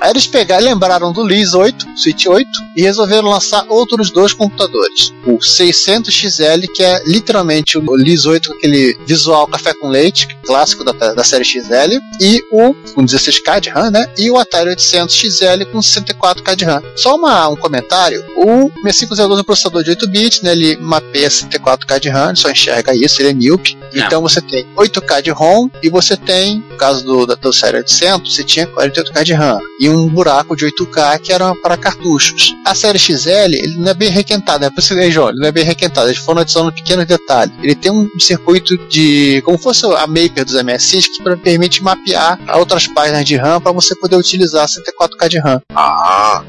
[0.00, 2.46] Aí eles pegaram, lembraram do Liz 8, Switch 8,
[2.76, 5.12] e resolveram lançar outros dois computadores.
[5.26, 10.84] O 600XL, que é literalmente o Liz 8 com aquele visual café com leite, clássico
[10.84, 14.06] da, da série XL, e o com 16K de RAM, né?
[14.18, 16.82] E o Atari 800XL com 64K de RAM.
[16.96, 20.52] Só uma, um comentário: o 6502 é um processador de 8 bits, né?
[20.52, 23.78] Ele mapeia 64K de RAM, ele só enxerga isso, ele é.
[23.94, 24.06] Não.
[24.06, 27.78] Então você tem 8K de ROM e você tem, no caso do, da, do série
[27.78, 32.54] 800, você tinha 48K de RAM e um buraco de 8K que era para cartuchos.
[32.64, 34.70] A série XL, ele não é bem requentado, né?
[34.70, 37.52] Por isso que João, ele não é bem requentado, eles foram adicionando pequenos detalhes.
[37.62, 42.86] Ele tem um circuito de, como fosse a Maper dos MSIs, que permite mapear outras
[42.86, 45.60] páginas de RAM para você poder utilizar 64K de RAM.
[45.74, 46.42] Ah,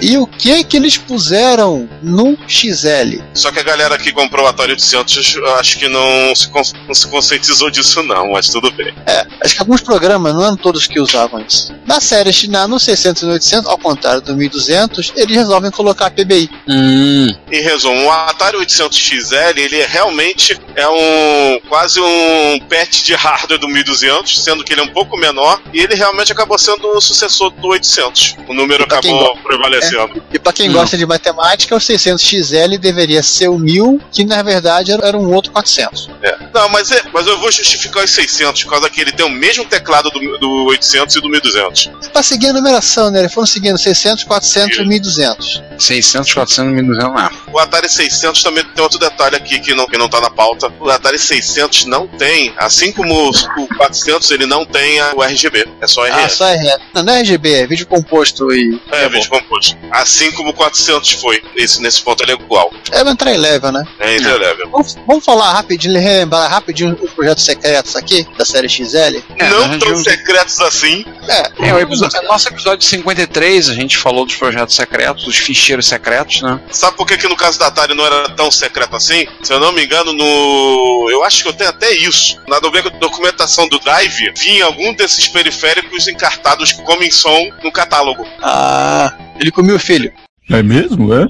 [0.00, 3.20] E o que que eles puseram no XL?
[3.34, 6.94] só que a galera que comprou o Atari 800 acho que não se, con- não
[6.94, 8.94] se conscientizou disso não, mas tudo bem.
[9.42, 11.74] Acho que alguns programas, não eram todos que usavam isso.
[11.86, 16.10] Na série na, no 600 e no 800, ao contrário do 1200, eles resolvem colocar
[16.10, 16.48] PBI.
[16.68, 23.02] Hum, Em resumo, o Atari 800 XL, ele é realmente é um quase um patch
[23.04, 26.58] de hardware do 1200, sendo que ele é um pouco menor, e ele realmente acabou
[26.58, 28.36] sendo o sucessor do 800.
[28.48, 30.22] O número acabou prevalecendo.
[30.32, 30.74] E para quem Não.
[30.74, 35.16] gosta de matemática, o 600 XL deveria ser o 1000, que na verdade era, era
[35.18, 36.08] um outro 400.
[36.54, 39.30] Não, mas, é, mas eu vou justificar os 600, por causa que ele tem o
[39.30, 41.90] mesmo teclado do, do 800 e do 1200.
[42.04, 43.20] É pra seguir a numeração, né?
[43.20, 44.88] Eles foram seguindo 600, 400 e Isso.
[44.88, 45.62] 1200.
[45.78, 47.52] 600, 400, 1200, não.
[47.52, 50.72] O Atari 600 também tem outro detalhe aqui que não, que não tá na pauta.
[50.80, 55.22] O Atari 600 não tem, assim como o o 400, ele não tem a- o
[55.22, 55.66] RGB.
[55.80, 56.20] É só RF.
[56.24, 56.78] Ah, só RF.
[56.94, 58.80] Não, não é RGB, é vídeo composto e.
[58.90, 59.76] É, vídeo composto.
[59.90, 61.42] Assim como o 400 foi.
[61.58, 62.72] Esse, nesse ponto ele é igual.
[62.92, 63.84] É uma entry level, né?
[63.98, 64.70] É interlevel.
[64.70, 68.96] Vamos, vamos falar rapidinho, relembrar rapidinho os projetos secretos aqui da série XL.
[69.36, 71.04] É, não tão secretos assim.
[71.28, 75.86] É, É, o episódio, nosso episódio 53, a gente falou dos projetos secretos, dos ficheiros
[75.86, 76.60] secretos, né?
[76.70, 79.26] Sabe por que, que no caso da Atari não era tão secreto assim?
[79.42, 81.08] Se eu não me engano, no.
[81.10, 82.38] Eu acho que eu tenho até isso.
[82.46, 88.24] Na docu- documentação do Drive, vinha algum desses periféricos encartados como em som no catálogo.
[88.42, 90.12] Ah, ele comeu o filho.
[90.50, 91.26] É mesmo, é?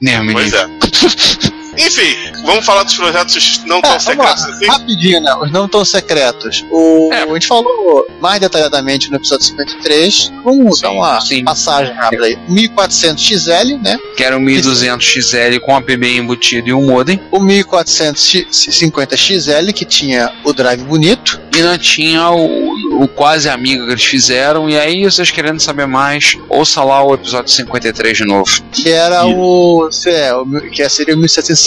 [0.00, 0.32] Né, menino?
[0.32, 1.53] Pois é.
[1.78, 2.14] Enfim,
[2.44, 4.66] vamos falar dos projetos não tão É, secretos assim?
[4.66, 5.34] rapidinho, né?
[5.36, 6.64] Os não tão secretos.
[6.70, 7.22] O, É.
[7.22, 10.32] A gente falou mais detalhadamente no episódio 53.
[10.44, 11.44] Vamos Sim, dar uma sim.
[11.44, 12.38] passagem rápida aí.
[12.48, 13.96] 1400 XL, né?
[14.16, 17.20] Que era o 1200 XL com a PBI embutido e um modem.
[17.30, 21.40] O 1450 XL, que tinha o drive bonito.
[21.56, 24.68] E não tinha o, o quase amigo que eles fizeram.
[24.68, 28.50] E aí, vocês querendo saber mais, ouça lá o episódio 53 de novo.
[28.72, 30.44] Que era o, se é, o.
[30.72, 31.18] Que seria o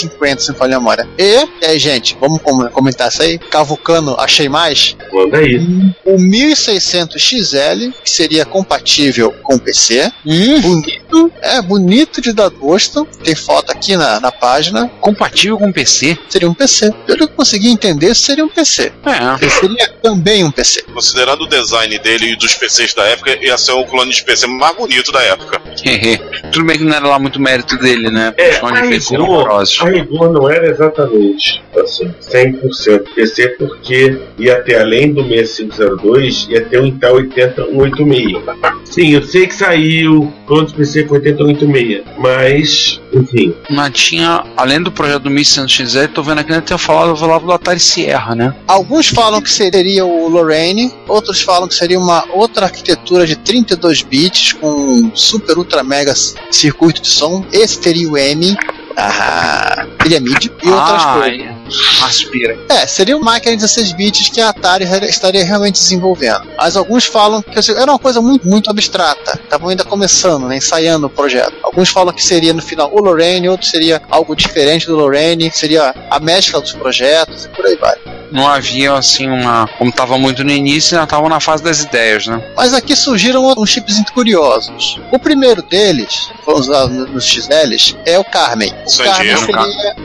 [0.06, 1.08] 1750, se não falha a memória.
[1.18, 3.38] E, aí, gente, vamos com- comentar isso aí.
[3.40, 4.96] Cavucano, achei mais.
[5.12, 5.60] Manda aí.
[6.06, 10.12] O 1600 XL, que seria compatível com o PC.
[10.26, 13.06] Hum, Bonito, é bonito de dar gosto.
[13.24, 14.90] Tem foto aqui na, na página.
[15.02, 16.18] compatível com PC?
[16.30, 16.92] Seria um PC.
[17.06, 18.92] Pelo que eu consegui entender, seria um PC.
[19.06, 19.50] É.
[19.50, 20.84] Seria também um PC.
[20.94, 24.48] Considerando o design dele e dos PCs da época, ia ser o clone de PC
[24.48, 25.62] mais bonito da época.
[26.52, 28.34] Tudo bem que não era lá muito mérito dele, né?
[28.38, 35.14] É, a rigor, a rigor não era exatamente assim, 100% PC, porque ia ter além
[35.14, 38.44] do 6502, ia ter o Intel 80186.
[38.86, 44.82] Sim, eu sei que saiu todos os PC com 80186, mas, enfim, Mas tinha, além
[44.82, 48.36] do projeto do 1600 XL, tô vendo aqui, ainda tinha falado, falava do Atari Sierra,
[48.36, 48.56] né?
[48.68, 54.02] Alguns falam que seria o Lorraine, outros falam que seria uma outra arquitetura de 32
[54.02, 56.14] bits com super ultra mega
[56.50, 57.46] circuito de som.
[57.52, 58.56] Esse teria o M,
[58.96, 61.42] ah, teria MIDI e outras ah, coisas.
[61.42, 61.57] é.
[62.04, 62.58] Aspira.
[62.70, 66.48] É, seria uma máquina de 16 bits que a Atari estaria realmente desenvolvendo.
[66.58, 69.40] Mas alguns falam que assim, era uma coisa muito, muito abstrata.
[69.44, 71.54] Estavam ainda começando, né, ensaiando o projeto.
[71.64, 75.94] Alguns falam que seria no final o Lorraine, outros seria algo diferente do Lorraine, seria
[76.10, 77.96] a mescla dos projetos e por aí vai.
[78.32, 79.68] não havia assim uma.
[79.78, 82.42] Como estava muito no início, ainda estavam na fase das ideias, né?
[82.56, 85.00] Mas aqui surgiram uns chips curiosos.
[85.12, 88.70] O primeiro deles, usado nos XLs, é o Carmen.
[88.70, 89.96] O Carmen seria.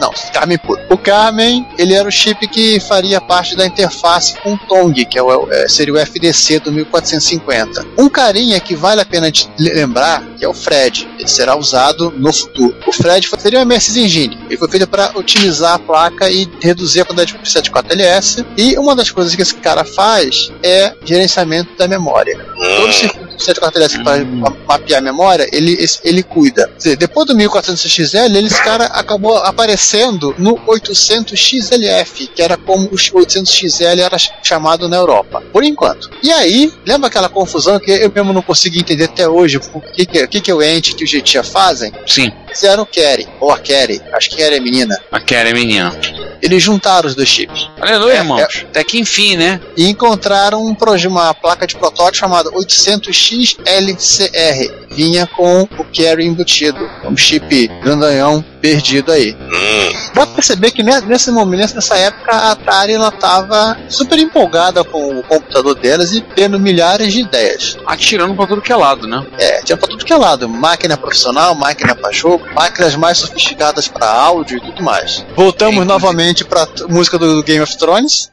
[0.00, 0.80] Não, Carmen puro.
[0.90, 5.18] O Carmen, ele era o chip que faria parte da interface com o Tong, que
[5.18, 7.86] é o, é, seria o FDC do 1450.
[7.98, 11.08] Um carinha que vale a pena lembrar, que é o Fred.
[11.18, 12.74] Ele será usado no futuro.
[12.86, 14.38] O Fred seria uma Mercedes Engine.
[14.46, 18.44] Ele foi feito para otimizar a placa e reduzir a quantidade de publicidade 4LS.
[18.56, 22.44] E uma das coisas que esse cara faz é gerenciamento da memória.
[22.56, 26.70] Todo circuito de 4LS que vai ma- mapear a memória, ele, ele cuida.
[26.76, 32.90] Dizer, depois do 1400XL, ele, esse cara acabou aparecendo no 800XLF, que era como o
[32.96, 36.10] 800XL era ch- chamado na Europa, por enquanto.
[36.22, 40.06] E aí, lembra aquela confusão que eu mesmo não consegui entender até hoje, o que,
[40.06, 41.92] que, o que, que o Ent que o Getia fazem?
[42.06, 44.96] Sim, Fizeram o Kerry, ou a Kerry, acho que Kerry é menina.
[45.10, 45.92] a Karen é menina.
[46.40, 48.64] Eles juntaram os dois chips Aleluia, É, irmãos.
[48.68, 49.60] Até que enfim, né?
[49.76, 50.74] e encontraram um
[51.06, 54.72] uma placa de protótipo chamada 800XLCR.
[54.90, 59.34] Vinha com o carry embutido, um chip grandalhão perdido aí.
[59.40, 64.18] Hum, Dá pra perceber que ne- nesse momento, nessa época, a Atari ela tava super
[64.18, 67.76] empolgada com o computador delas e tendo milhares de ideias.
[67.86, 69.24] Atirando pra tudo que é lado, né?
[69.38, 73.88] É, tinha pra tudo que é lado, máquina profissional, máquina pra jogo, máquinas mais sofisticadas
[73.88, 75.24] pra áudio e tudo mais.
[75.36, 78.30] Voltamos Inclusive- novamente pra t- música do Game of Thrones.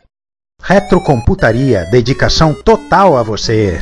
[0.61, 3.81] Retrocomputaria, dedicação total a você.